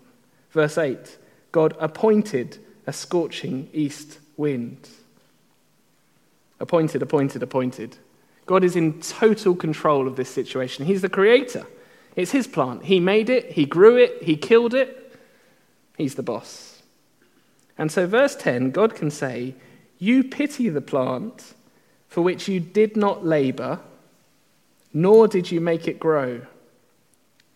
Verse 0.51 0.77
8, 0.77 1.17
God 1.51 1.75
appointed 1.79 2.57
a 2.85 2.93
scorching 2.93 3.69
east 3.73 4.19
wind. 4.35 4.89
Appointed, 6.59 7.01
appointed, 7.01 7.43
appointed. 7.43 7.97
God 8.45 8.63
is 8.63 8.75
in 8.75 9.01
total 9.01 9.55
control 9.55 10.07
of 10.07 10.15
this 10.15 10.29
situation. 10.29 10.85
He's 10.85 11.01
the 11.01 11.09
creator. 11.09 11.65
It's 12.15 12.31
his 12.31 12.47
plant. 12.47 12.85
He 12.85 12.99
made 12.99 13.29
it, 13.29 13.51
he 13.51 13.65
grew 13.65 13.97
it, 13.97 14.23
he 14.23 14.35
killed 14.35 14.73
it. 14.73 15.15
He's 15.97 16.15
the 16.15 16.23
boss. 16.23 16.81
And 17.77 17.91
so, 17.91 18.07
verse 18.07 18.35
10, 18.35 18.71
God 18.71 18.95
can 18.95 19.11
say, 19.11 19.53
You 19.99 20.23
pity 20.23 20.69
the 20.69 20.81
plant 20.81 21.53
for 22.07 22.21
which 22.21 22.47
you 22.47 22.59
did 22.59 22.95
not 22.95 23.25
labor, 23.25 23.79
nor 24.93 25.27
did 25.27 25.51
you 25.51 25.59
make 25.59 25.87
it 25.87 25.99
grow, 25.99 26.41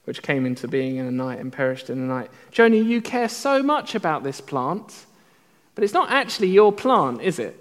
which 0.04 0.21
came 0.21 0.45
into 0.45 0.67
being 0.67 0.97
in 0.97 1.06
a 1.06 1.12
night 1.12 1.39
and 1.39 1.51
perished 1.51 1.89
in 1.89 1.97
a 1.97 2.06
night. 2.06 2.30
Jonah, 2.51 2.77
you 2.77 3.01
care 3.01 3.30
so 3.30 3.63
much 3.63 3.95
about 3.95 4.23
this 4.23 4.41
plant, 4.41 5.06
but 5.75 5.84
it's 5.84 5.93
not 5.93 6.12
actually 6.12 6.49
your 6.49 6.71
plant, 6.71 7.21
is 7.21 7.39
it? 7.39 7.58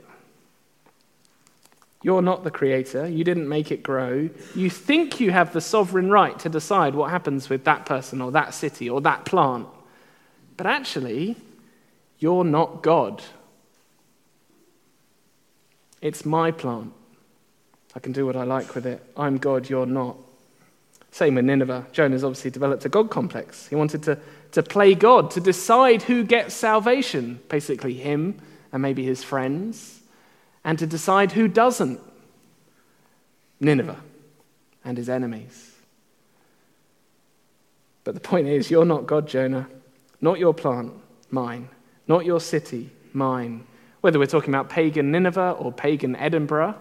You're 2.02 2.22
not 2.22 2.44
the 2.44 2.50
creator. 2.50 3.06
You 3.06 3.24
didn't 3.24 3.48
make 3.48 3.70
it 3.70 3.82
grow. 3.82 4.30
You 4.54 4.70
think 4.70 5.20
you 5.20 5.32
have 5.32 5.52
the 5.52 5.60
sovereign 5.60 6.10
right 6.10 6.38
to 6.38 6.48
decide 6.48 6.94
what 6.94 7.10
happens 7.10 7.50
with 7.50 7.64
that 7.64 7.84
person 7.84 8.22
or 8.22 8.32
that 8.32 8.54
city 8.54 8.88
or 8.88 9.02
that 9.02 9.26
plant. 9.26 9.68
But 10.56 10.66
actually, 10.66 11.36
you're 12.18 12.44
not 12.44 12.82
God. 12.82 13.22
It's 16.00 16.24
my 16.24 16.50
plant. 16.50 16.92
I 17.94 17.98
can 17.98 18.12
do 18.12 18.24
what 18.24 18.36
I 18.36 18.44
like 18.44 18.74
with 18.74 18.86
it. 18.86 19.02
I'm 19.16 19.38
God, 19.38 19.68
you're 19.68 19.86
not. 19.86 20.16
Same 21.10 21.34
with 21.34 21.44
Nineveh. 21.44 21.86
Jonah's 21.92 22.22
obviously 22.22 22.50
developed 22.50 22.84
a 22.84 22.88
God 22.88 23.10
complex. 23.10 23.66
He 23.66 23.74
wanted 23.74 24.02
to, 24.04 24.18
to 24.52 24.62
play 24.62 24.94
God, 24.94 25.30
to 25.32 25.40
decide 25.40 26.02
who 26.02 26.22
gets 26.22 26.54
salvation, 26.54 27.40
basically 27.48 27.94
him 27.94 28.40
and 28.72 28.80
maybe 28.80 29.04
his 29.04 29.24
friends, 29.24 30.00
and 30.64 30.78
to 30.78 30.86
decide 30.86 31.32
who 31.32 31.48
doesn't 31.48 32.00
Nineveh 33.58 34.00
and 34.84 34.96
his 34.96 35.08
enemies. 35.08 35.72
But 38.04 38.14
the 38.14 38.20
point 38.20 38.46
is, 38.46 38.70
you're 38.70 38.84
not 38.84 39.06
God, 39.06 39.28
Jonah. 39.28 39.68
Not 40.20 40.38
your 40.38 40.54
plant, 40.54 40.92
mine. 41.30 41.68
Not 42.06 42.24
your 42.24 42.40
city, 42.40 42.90
mine. 43.12 43.66
Whether 44.00 44.18
we're 44.18 44.26
talking 44.26 44.50
about 44.50 44.70
pagan 44.70 45.10
Nineveh 45.10 45.56
or 45.58 45.72
pagan 45.72 46.16
Edinburgh, 46.16 46.76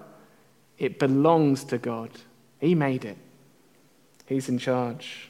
it 0.78 1.00
belongs 1.00 1.64
to 1.66 1.78
God. 1.78 2.12
He 2.60 2.76
made 2.76 3.06
it, 3.06 3.18
He's 4.26 4.50
in 4.50 4.58
charge. 4.58 5.30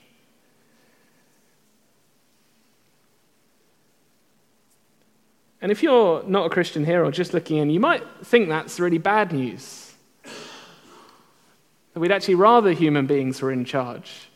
And 5.61 5.73
if 5.73 5.83
you're 5.83 6.23
not 6.23 6.45
a 6.45 6.49
Christian 6.49 6.85
here 6.85 7.03
or 7.03 7.11
just 7.11 7.33
looking 7.33 7.57
in, 7.57 7.69
you 7.69 7.81
might 7.81 8.03
think 8.23 8.47
that's 8.47 8.79
really 8.79 8.97
bad 8.97 9.33
news. 9.33 9.93
That 11.93 11.99
we'd 11.99 12.13
actually 12.13 12.35
rather 12.35 12.71
human 12.71 13.07
beings 13.07 13.41
were 13.41 13.51
in 13.51 13.65
charge. 13.65 14.29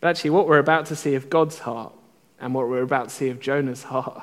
But 0.00 0.08
actually, 0.08 0.30
what 0.30 0.46
we're 0.46 0.58
about 0.58 0.86
to 0.86 0.96
see 0.96 1.14
of 1.14 1.28
God's 1.28 1.58
heart 1.58 1.92
and 2.40 2.54
what 2.54 2.68
we're 2.68 2.82
about 2.82 3.10
to 3.10 3.14
see 3.14 3.28
of 3.28 3.38
Jonah's 3.38 3.82
heart 3.82 4.22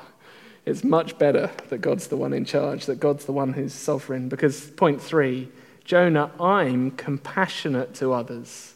it's 0.64 0.84
much 0.84 1.18
better 1.18 1.50
that 1.70 1.80
God's 1.80 2.06
the 2.06 2.16
one 2.16 2.32
in 2.32 2.44
charge, 2.44 2.86
that 2.86 3.00
God's 3.00 3.24
the 3.24 3.32
one 3.32 3.52
who's 3.52 3.74
sovereign. 3.74 4.28
Because, 4.28 4.70
point 4.70 5.02
three, 5.02 5.50
Jonah, 5.84 6.30
I'm 6.40 6.92
compassionate 6.92 7.94
to 7.94 8.12
others, 8.12 8.74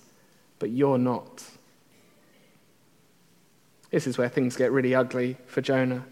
but 0.59 0.71
you're 0.71 0.99
not. 0.99 1.45
This 3.91 4.07
is 4.07 4.19
where 4.19 4.29
things 4.29 4.57
get 4.57 4.73
really 4.73 4.95
ugly 4.95 5.37
for 5.47 5.61
Jonah. 5.61 6.05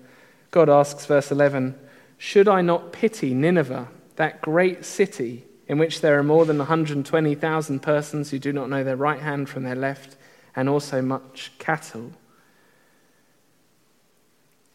God 0.52 0.68
asks, 0.68 1.06
verse 1.06 1.32
11, 1.32 1.76
Should 2.16 2.46
I 2.46 2.62
not 2.62 2.92
pity 2.92 3.34
Nineveh, 3.34 3.88
that 4.14 4.40
great 4.40 4.84
city 4.84 5.44
in 5.66 5.78
which 5.78 6.00
there 6.00 6.18
are 6.18 6.22
more 6.22 6.44
than 6.44 6.58
120,000 6.58 7.80
persons 7.80 8.30
who 8.30 8.38
do 8.38 8.52
not 8.52 8.68
know 8.68 8.84
their 8.84 8.96
right 8.96 9.20
hand 9.20 9.48
from 9.48 9.64
their 9.64 9.74
left, 9.74 10.16
and 10.54 10.68
also 10.68 11.02
much 11.02 11.50
cattle? 11.58 12.12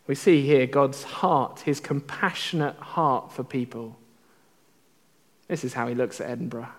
We 0.10 0.16
see 0.16 0.41
here 0.41 0.66
God's 0.66 1.03
heart, 1.03 1.60
his 1.60 1.80
compassionate 1.80 2.76
heart 2.78 3.32
for 3.32 3.43
people. 3.43 3.95
This 5.47 5.64
is 5.64 5.76
how 5.76 5.86
he 5.88 5.93
looks 5.93 6.20
at 6.20 6.32
Edinburgh. 6.32 6.70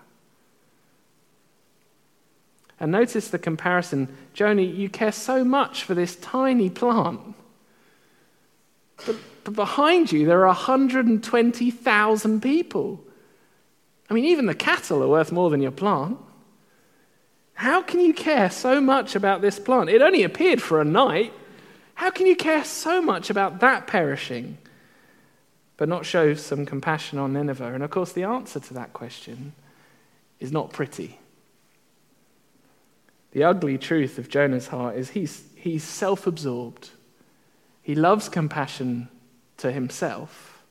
And 2.77 2.91
notice 2.91 3.29
the 3.29 3.39
comparison. 3.39 4.13
Jonah, 4.33 4.63
you 4.63 4.89
care 4.89 5.13
so 5.13 5.45
much 5.45 5.85
for 5.85 5.95
this 5.95 6.17
tiny 6.17 6.69
plant. 6.69 7.21
But, 9.05 9.15
but 9.45 9.55
behind 9.55 10.11
you, 10.11 10.25
there 10.25 10.41
are 10.41 10.47
120,000 10.47 12.41
people. 12.41 13.01
I 14.09 14.13
mean, 14.13 14.25
even 14.25 14.45
the 14.45 14.53
cattle 14.53 15.01
are 15.03 15.07
worth 15.07 15.31
more 15.31 15.49
than 15.49 15.61
your 15.61 15.71
plant. 15.71 16.17
How 17.53 17.81
can 17.81 18.01
you 18.01 18.13
care 18.13 18.49
so 18.49 18.81
much 18.81 19.15
about 19.15 19.39
this 19.41 19.57
plant? 19.57 19.89
It 19.89 20.01
only 20.01 20.23
appeared 20.23 20.61
for 20.61 20.81
a 20.81 20.85
night. 20.85 21.31
How 21.95 22.09
can 22.09 22.25
you 22.25 22.35
care 22.35 22.63
so 22.63 23.01
much 23.01 23.29
about 23.29 23.59
that 23.59 23.87
perishing, 23.87 24.57
but 25.77 25.89
not 25.89 26.05
show 26.05 26.33
some 26.33 26.65
compassion 26.65 27.19
on 27.19 27.33
Nineveh? 27.33 27.73
And 27.73 27.83
of 27.83 27.89
course, 27.89 28.11
the 28.11 28.23
answer 28.23 28.59
to 28.59 28.73
that 28.73 28.93
question 28.93 29.53
is 30.39 30.51
not 30.51 30.73
pretty. 30.73 31.19
The 33.31 33.43
ugly 33.43 33.77
truth 33.77 34.17
of 34.17 34.29
Jonah's 34.29 34.67
heart 34.67 34.97
is 34.97 35.11
he's, 35.11 35.43
he's 35.55 35.83
self 35.83 36.27
absorbed. 36.27 36.89
He 37.81 37.95
loves 37.95 38.29
compassion 38.29 39.07
to 39.57 39.71
himself, 39.71 40.63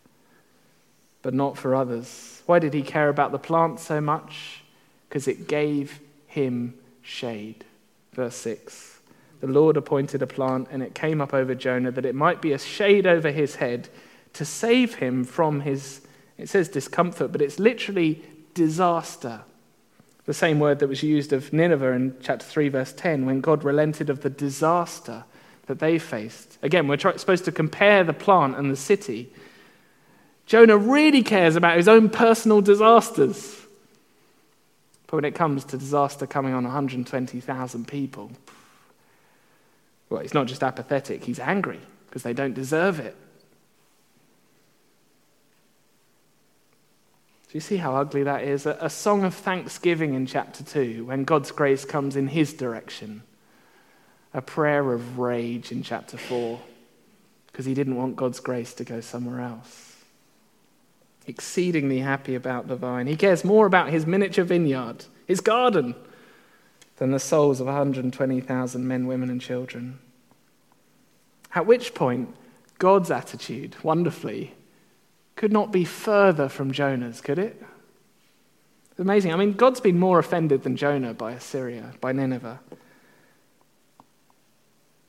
but 1.23 1.35
not 1.35 1.57
for 1.57 1.75
others. 1.75 2.43
Why 2.47 2.59
did 2.59 2.75
he 2.75 2.83
care 2.83 3.09
about 3.09 3.33
the 3.33 3.39
plant 3.39 3.81
so 3.81 4.01
much? 4.01 4.63
Because 5.09 5.27
it 5.27 5.49
gave 5.49 6.01
him 6.27 6.75
shade. 7.03 7.65
Verse 8.13 8.37
6 8.37 8.90
The 9.41 9.47
Lord 9.47 9.77
appointed 9.77 10.23
a 10.23 10.27
plant, 10.27 10.69
and 10.71 10.83
it 10.83 10.95
came 10.95 11.21
up 11.21 11.33
over 11.33 11.55
Jonah 11.55 11.91
that 11.91 12.05
it 12.05 12.15
might 12.15 12.43
be 12.43 12.53
a 12.53 12.59
shade 12.59 13.07
over 13.07 13.31
his 13.31 13.57
head 13.57 13.89
to 14.35 14.45
save 14.45 14.97
him 14.97 15.25
from 15.25 15.61
his, 15.61 16.03
it 16.39 16.49
says 16.49 16.69
discomfort, 16.69 17.33
but 17.33 17.43
it's 17.43 17.59
literally 17.59 18.23
disaster. 18.55 19.43
The 20.27 20.35
same 20.35 20.61
word 20.61 20.79
that 20.81 20.89
was 20.89 21.03
used 21.03 21.33
of 21.33 21.53
Nineveh 21.53 21.93
in 21.93 22.17
chapter 22.23 22.45
3, 22.45 22.69
verse 22.69 22.93
10, 22.93 23.27
when 23.27 23.41
God 23.41 23.65
relented 23.65 24.11
of 24.11 24.21
the 24.21 24.31
disaster 24.31 25.25
that 25.67 25.79
they 25.79 25.99
faced. 25.99 26.59
Again, 26.63 26.87
we're 26.87 26.97
try- 26.97 27.17
supposed 27.17 27.45
to 27.47 27.53
compare 27.53 28.05
the 28.05 28.13
plant 28.13 28.57
and 28.57 28.71
the 28.71 28.77
city. 28.77 29.33
Jonah 30.47 30.77
really 30.77 31.23
cares 31.23 31.57
about 31.57 31.77
his 31.77 31.89
own 31.89 32.11
personal 32.11 32.61
disasters. 32.61 33.57
But 35.07 35.17
when 35.17 35.25
it 35.25 35.35
comes 35.35 35.65
to 35.67 35.79
disaster 35.79 36.27
coming 36.27 36.55
on 36.55 36.65
120,000 36.65 37.89
people, 37.89 38.31
well, 40.11 40.21
he's 40.21 40.35
not 40.35 40.49
just 40.49 40.63
apathetic, 40.63 41.25
he's 41.25 41.39
angry 41.39 41.81
because 42.07 42.25
they 42.25 42.33
don't 42.33 42.55
deserve 42.55 42.99
it. 42.99 43.17
Do 47.51 47.57
you 47.57 47.61
see 47.61 47.79
how 47.79 47.97
ugly 47.97 48.23
that 48.25 48.45
is? 48.45 48.67
A, 48.67 48.77
a 48.81 48.91
song 48.91 49.25
of 49.25 49.35
thanksgiving 49.35 50.15
in 50.15 50.27
chapter 50.27 50.63
2 50.63 51.07
when 51.07 51.25
God's 51.25 51.51
grace 51.51 51.85
comes 51.85 52.15
in 52.15 52.29
his 52.29 52.53
direction. 52.53 53.23
A 54.35 54.43
prayer 54.43 54.93
of 54.93 55.19
rage 55.19 55.73
in 55.73 55.83
chapter 55.83 56.17
4 56.17 56.61
because 57.51 57.67
he 57.67 57.75
didn't 57.75 57.97
want 57.97 58.15
God's 58.15 58.39
grace 58.39 58.73
to 58.75 58.85
go 58.85 59.01
somewhere 59.01 59.41
else. 59.41 59.97
Exceedingly 61.27 61.99
happy 61.99 62.35
about 62.35 62.69
the 62.69 62.77
vine. 62.77 63.09
He 63.09 63.17
cares 63.17 63.45
more 63.45 63.67
about 63.67 63.91
his 63.91 64.07
miniature 64.07 64.45
vineyard, 64.45 65.05
his 65.27 65.41
garden, 65.41 65.97
than 67.01 67.13
the 67.13 67.19
souls 67.19 67.61
of 67.61 67.67
120,000 67.67 68.87
men, 68.87 69.07
women, 69.07 69.31
and 69.31 69.41
children. 69.41 69.99
At 71.55 71.65
which 71.65 71.95
point, 71.95 72.29
God's 72.79 73.11
attitude, 73.11 73.75
wonderfully, 73.83 74.55
could 75.35 75.51
not 75.51 75.73
be 75.73 75.87
further 75.87 76.47
from 76.51 76.73
Jonah's, 76.73 77.23
could 77.23 77.39
it? 77.39 77.61
Amazing. 78.99 79.33
I 79.33 79.37
mean, 79.37 79.55
God's 79.55 79.81
been 79.81 79.99
more 79.99 80.19
offended 80.19 80.63
than 80.63 80.77
Jonah 80.77 81.15
by 81.15 81.33
Assyria, 81.33 81.95
by 82.03 82.13
Nineveh. 82.13 82.61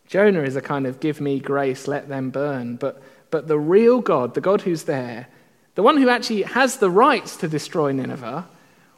Jonah 0.07 0.43
is 0.43 0.55
a 0.55 0.61
kind 0.61 0.87
of 0.87 1.01
give 1.01 1.19
me 1.19 1.41
grace, 1.41 1.89
let 1.89 2.07
them 2.07 2.29
burn. 2.29 2.77
But, 2.77 3.01
but 3.31 3.49
the 3.49 3.59
real 3.59 3.99
God, 3.99 4.33
the 4.33 4.39
God 4.39 4.61
who's 4.61 4.83
there, 4.83 5.27
the 5.75 5.83
one 5.83 5.97
who 5.97 6.07
actually 6.07 6.43
has 6.43 6.77
the 6.77 6.89
rights 6.89 7.35
to 7.37 7.49
destroy 7.49 7.91
Nineveh, 7.91 8.47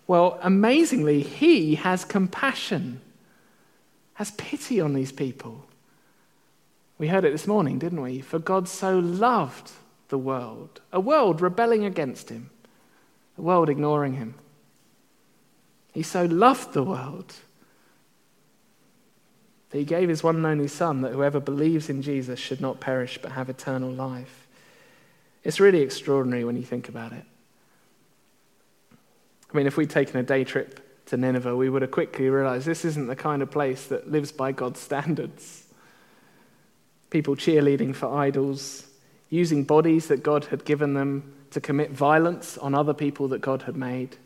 well, 0.08 0.38
amazingly, 0.42 1.22
he 1.22 1.76
has 1.76 2.04
compassion, 2.04 3.02
has 4.16 4.32
pity 4.32 4.82
on 4.82 4.94
these 4.94 5.12
people. 5.12 5.66
We 6.98 7.08
heard 7.08 7.26
it 7.26 7.32
this 7.32 7.48
morning, 7.48 7.80
didn't 7.80 8.02
we? 8.02 8.22
For 8.22 8.40
God 8.40 8.68
so 8.68 9.00
loved 9.00 9.72
the 10.10 10.18
world, 10.18 10.82
a 10.92 11.00
world 11.00 11.42
rebelling 11.42 11.86
against 11.86 12.30
him, 12.30 12.50
a 13.38 13.42
world 13.42 13.70
ignoring 13.70 14.14
him. 14.14 14.36
He 15.94 16.04
so 16.04 16.26
loved 16.26 16.74
the 16.74 16.84
world 16.84 17.34
that 19.70 19.78
he 19.78 19.86
gave 19.86 20.10
his 20.10 20.24
one 20.24 20.36
and 20.36 20.46
only 20.46 20.68
Son 20.68 21.02
that 21.02 21.14
whoever 21.14 21.40
believes 21.40 21.90
in 21.90 22.02
Jesus 22.02 22.40
should 22.40 22.62
not 22.62 22.80
perish 22.80 23.20
but 23.22 23.32
have 23.32 23.50
eternal 23.50 23.92
life. 23.92 24.48
It's 25.44 25.60
really 25.60 25.82
extraordinary 25.82 26.44
when 26.44 26.56
you 26.56 26.64
think 26.64 26.90
about 26.90 27.12
it. 27.12 27.26
I 29.54 29.58
mean, 29.58 29.68
if 29.68 29.78
we'd 29.78 29.90
taken 29.90 30.20
a 30.20 30.24
day 30.24 30.44
trip 30.44 30.80
to 31.08 31.18
Nineveh, 31.18 31.56
we 31.56 31.70
would 31.70 31.84
have 31.84 31.92
quickly 31.92 32.30
realized 32.30 32.66
this 32.66 32.86
isn't 32.86 33.08
the 33.08 33.16
kind 33.16 33.42
of 33.42 33.52
place 33.52 33.86
that 33.88 34.10
lives 34.10 34.32
by 34.32 34.52
God's 34.52 34.80
standards. 34.80 35.66
People 37.12 37.36
cheerleading 37.36 37.96
for 37.96 38.08
idols, 38.08 38.88
using 39.30 39.64
bodies 39.64 40.08
that 40.08 40.24
God 40.24 40.46
had 40.46 40.66
given 40.66 40.96
them 40.96 41.36
to 41.52 41.62
commit 41.62 41.92
violence 41.92 42.58
on 42.58 42.74
other 42.74 42.96
people 42.96 43.28
that 43.28 43.42
God 43.42 43.64
had 43.64 43.76
made. 43.76 44.18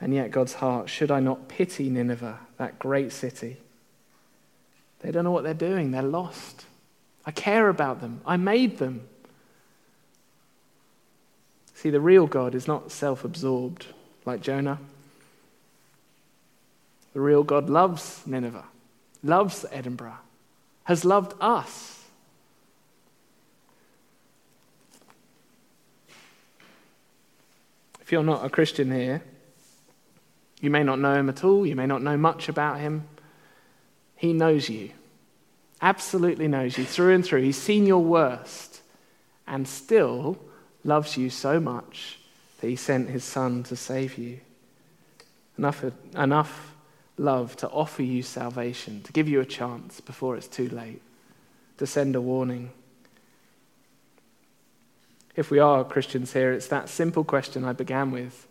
And 0.00 0.12
yet, 0.12 0.32
God's 0.32 0.54
heart, 0.54 0.88
should 0.88 1.12
I 1.12 1.20
not 1.20 1.48
pity 1.48 1.88
Nineveh, 1.88 2.40
that 2.56 2.78
great 2.80 3.12
city? 3.12 3.58
They 5.00 5.12
don't 5.12 5.22
know 5.22 5.30
what 5.30 5.44
they're 5.44 5.54
doing, 5.54 5.92
they're 5.92 6.02
lost. 6.02 6.64
I 7.24 7.30
care 7.30 7.68
about 7.68 8.00
them, 8.00 8.20
I 8.26 8.36
made 8.36 8.78
them. 8.78 9.06
See, 11.74 11.90
the 11.90 12.00
real 12.00 12.26
God 12.26 12.56
is 12.56 12.66
not 12.66 12.90
self 12.90 13.24
absorbed 13.24 13.86
like 14.28 14.42
Jonah. 14.42 14.78
The 17.14 17.20
real 17.20 17.42
God 17.42 17.70
loves 17.70 18.22
Nineveh, 18.26 18.66
loves 19.24 19.64
Edinburgh, 19.72 20.18
has 20.84 21.04
loved 21.04 21.32
us. 21.40 22.04
If 28.02 28.12
you're 28.12 28.22
not 28.22 28.44
a 28.44 28.50
Christian 28.50 28.92
here, 28.92 29.22
you 30.60 30.70
may 30.70 30.82
not 30.82 30.98
know 30.98 31.14
him 31.14 31.28
at 31.30 31.42
all, 31.42 31.66
you 31.66 31.74
may 31.74 31.86
not 31.86 32.02
know 32.02 32.16
much 32.16 32.48
about 32.50 32.80
him. 32.80 33.08
He 34.16 34.34
knows 34.34 34.68
you, 34.68 34.90
absolutely 35.80 36.48
knows 36.48 36.76
you 36.76 36.84
through 36.84 37.14
and 37.14 37.24
through. 37.24 37.42
He's 37.42 37.56
seen 37.56 37.86
your 37.86 38.04
worst 38.04 38.82
and 39.46 39.66
still 39.66 40.38
loves 40.84 41.16
you 41.16 41.30
so 41.30 41.58
much 41.58 42.18
that 42.60 42.68
he 42.68 42.76
sent 42.76 43.10
his 43.10 43.24
son 43.24 43.62
to 43.64 43.76
save 43.76 44.18
you. 44.18 44.40
Enough, 45.56 45.84
enough 46.14 46.74
love 47.16 47.56
to 47.56 47.68
offer 47.68 48.02
you 48.02 48.22
salvation, 48.22 49.02
to 49.02 49.12
give 49.12 49.28
you 49.28 49.40
a 49.40 49.44
chance 49.44 50.00
before 50.00 50.36
it's 50.36 50.46
too 50.46 50.68
late, 50.68 51.02
to 51.78 51.86
send 51.86 52.14
a 52.14 52.20
warning 52.20 52.70
if 55.38 55.52
we 55.52 55.60
are 55.60 55.84
Christians 55.84 56.32
here, 56.32 56.52
it's 56.52 56.66
that 56.66 56.88
simple 56.88 57.22
question 57.22 57.64
I 57.64 57.72
began 57.72 58.10
with 58.10 58.48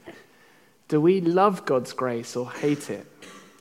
Do 0.87 1.01
we 1.01 1.19
love 1.19 1.65
God's 1.65 1.91
grace 1.91 2.33
or 2.33 2.49
hate 2.49 2.89
it? 2.89 3.05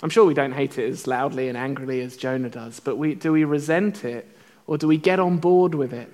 I'm 0.01 0.11
sure 0.11 0.25
we 0.25 0.33
don't 0.33 0.53
hate 0.53 0.79
it 0.79 0.89
as 0.89 1.09
loudly 1.09 1.49
and 1.49 1.59
angrily 1.59 2.01
as 2.03 2.17
Jonah 2.17 2.51
does, 2.51 2.79
but 2.79 2.97
we, 2.97 3.17
do 3.17 3.33
we 3.33 3.43
resent 3.43 4.05
it 4.05 4.29
or 4.69 4.79
do 4.79 4.87
we 4.87 4.97
get 4.97 5.19
on 5.19 5.39
board 5.39 5.75
with 5.75 5.93
it? 5.93 6.09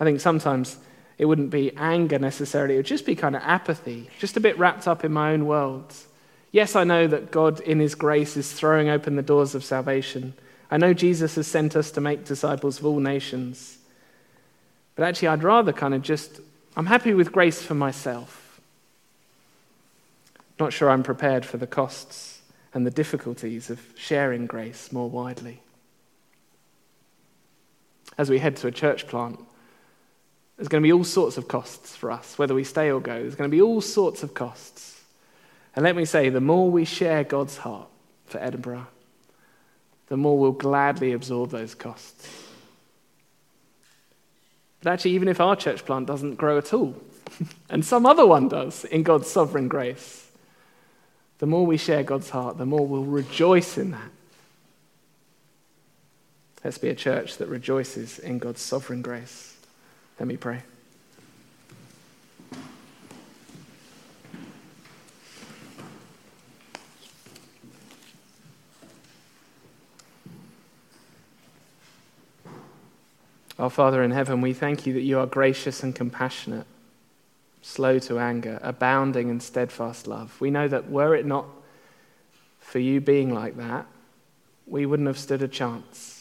I 0.00 0.04
think 0.04 0.18
sometimes 0.18 0.78
it 1.18 1.24
wouldn't 1.24 1.50
be 1.50 1.74
anger 1.76 2.18
necessarily, 2.18 2.74
it 2.74 2.78
would 2.78 2.86
just 2.86 3.06
be 3.06 3.16
kind 3.16 3.34
of 3.34 3.42
apathy, 3.42 4.10
just 4.18 4.36
a 4.36 4.40
bit 4.40 4.58
wrapped 4.58 4.86
up 4.86 5.04
in 5.04 5.12
my 5.12 5.32
own 5.32 5.46
world. 5.46 5.94
Yes, 6.52 6.76
I 6.76 6.84
know 6.84 7.06
that 7.06 7.30
God, 7.30 7.60
in 7.60 7.80
His 7.80 7.94
grace, 7.94 8.36
is 8.36 8.52
throwing 8.52 8.88
open 8.88 9.16
the 9.16 9.22
doors 9.22 9.54
of 9.54 9.64
salvation. 9.64 10.34
I 10.70 10.78
know 10.78 10.94
Jesus 10.94 11.34
has 11.36 11.46
sent 11.46 11.76
us 11.76 11.90
to 11.92 12.00
make 12.00 12.24
disciples 12.24 12.78
of 12.78 12.86
all 12.86 13.00
nations. 13.00 13.78
But 14.94 15.04
actually, 15.04 15.28
I'd 15.28 15.42
rather 15.42 15.72
kind 15.72 15.94
of 15.94 16.02
just, 16.02 16.40
I'm 16.76 16.86
happy 16.86 17.14
with 17.14 17.32
grace 17.32 17.62
for 17.62 17.74
myself. 17.74 18.60
Not 20.58 20.72
sure 20.72 20.90
I'm 20.90 21.02
prepared 21.02 21.44
for 21.44 21.58
the 21.58 21.66
costs 21.66 22.40
and 22.72 22.86
the 22.86 22.90
difficulties 22.90 23.70
of 23.70 23.80
sharing 23.94 24.46
grace 24.46 24.90
more 24.90 25.08
widely. 25.08 25.60
As 28.16 28.30
we 28.30 28.38
head 28.38 28.56
to 28.56 28.66
a 28.66 28.72
church 28.72 29.06
plant, 29.06 29.38
there's 30.56 30.68
going 30.68 30.82
to 30.82 30.86
be 30.86 30.92
all 30.92 31.04
sorts 31.04 31.36
of 31.36 31.48
costs 31.48 31.94
for 31.94 32.10
us, 32.10 32.38
whether 32.38 32.54
we 32.54 32.64
stay 32.64 32.90
or 32.90 33.00
go. 33.00 33.20
There's 33.20 33.34
going 33.34 33.50
to 33.50 33.54
be 33.54 33.60
all 33.60 33.80
sorts 33.80 34.22
of 34.22 34.32
costs. 34.34 35.02
And 35.74 35.84
let 35.84 35.94
me 35.94 36.06
say, 36.06 36.30
the 36.30 36.40
more 36.40 36.70
we 36.70 36.86
share 36.86 37.24
God's 37.24 37.58
heart 37.58 37.88
for 38.24 38.38
Edinburgh, 38.38 38.86
the 40.08 40.16
more 40.16 40.38
we'll 40.38 40.52
gladly 40.52 41.12
absorb 41.12 41.50
those 41.50 41.74
costs. 41.74 42.46
But 44.82 44.92
actually, 44.92 45.12
even 45.12 45.28
if 45.28 45.40
our 45.40 45.56
church 45.56 45.84
plant 45.84 46.06
doesn't 46.06 46.36
grow 46.36 46.56
at 46.56 46.72
all, 46.72 46.94
and 47.70 47.84
some 47.84 48.06
other 48.06 48.26
one 48.26 48.48
does 48.48 48.84
in 48.84 49.02
God's 49.02 49.28
sovereign 49.28 49.68
grace, 49.68 50.30
the 51.38 51.46
more 51.46 51.66
we 51.66 51.76
share 51.76 52.02
God's 52.02 52.30
heart, 52.30 52.56
the 52.56 52.64
more 52.64 52.86
we'll 52.86 53.04
rejoice 53.04 53.76
in 53.76 53.90
that. 53.90 54.10
Let's 56.64 56.78
be 56.78 56.88
a 56.88 56.94
church 56.94 57.36
that 57.36 57.48
rejoices 57.48 58.18
in 58.18 58.38
God's 58.38 58.62
sovereign 58.62 59.02
grace. 59.02 59.55
Let 60.18 60.26
me 60.26 60.36
pray. 60.36 60.62
Our 73.58 73.70
Father 73.70 74.02
in 74.02 74.10
heaven, 74.10 74.42
we 74.42 74.52
thank 74.52 74.86
you 74.86 74.92
that 74.94 75.00
you 75.00 75.18
are 75.18 75.26
gracious 75.26 75.82
and 75.82 75.94
compassionate, 75.94 76.66
slow 77.62 77.98
to 78.00 78.18
anger, 78.18 78.58
abounding 78.62 79.28
in 79.30 79.40
steadfast 79.40 80.06
love. 80.06 80.38
We 80.40 80.50
know 80.50 80.68
that 80.68 80.90
were 80.90 81.14
it 81.14 81.24
not 81.24 81.46
for 82.58 82.78
you 82.78 83.00
being 83.00 83.32
like 83.32 83.56
that, 83.56 83.86
we 84.66 84.84
wouldn't 84.86 85.06
have 85.06 85.18
stood 85.18 85.40
a 85.40 85.48
chance. 85.48 86.15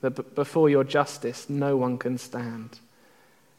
That 0.00 0.34
before 0.34 0.70
your 0.70 0.84
justice, 0.84 1.48
no 1.48 1.76
one 1.76 1.98
can 1.98 2.18
stand. 2.18 2.78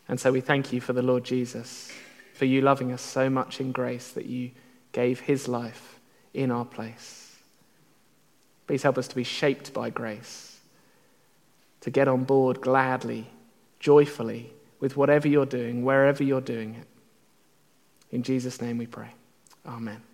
And 0.08 0.20
so 0.20 0.32
we 0.32 0.42
thank 0.42 0.74
you 0.74 0.82
for 0.82 0.94
the 0.94 1.02
Lord 1.02 1.24
Jesus, 1.24 1.92
for 2.34 2.46
you 2.46 2.62
loving 2.62 2.92
us 2.92 3.02
so 3.02 3.30
much 3.30 3.60
in 3.60 3.72
grace 3.72 4.12
that 4.12 4.26
you 4.26 4.52
gave 4.92 5.20
his 5.20 5.48
life 5.48 6.00
in 6.34 6.52
our 6.52 6.66
place. 6.66 7.36
Please 8.68 8.84
help 8.84 8.98
us 8.98 9.08
to 9.08 9.16
be 9.16 9.24
shaped 9.24 9.74
by 9.74 9.90
grace 9.90 10.50
to 11.82 11.90
get 11.90 12.08
on 12.08 12.24
board 12.24 12.62
gladly, 12.62 13.28
joyfully, 13.80 14.52
with 14.80 14.98
whatever 14.98 15.28
you're 15.28 15.46
doing, 15.46 15.84
wherever 15.84 16.24
you're 16.24 16.42
doing 16.42 16.76
it. 16.76 16.88
In 18.12 18.24
Jesus' 18.24 18.62
name 18.62 18.78
we 18.78 18.88
pray. 18.88 19.10
Amen. 19.66 20.09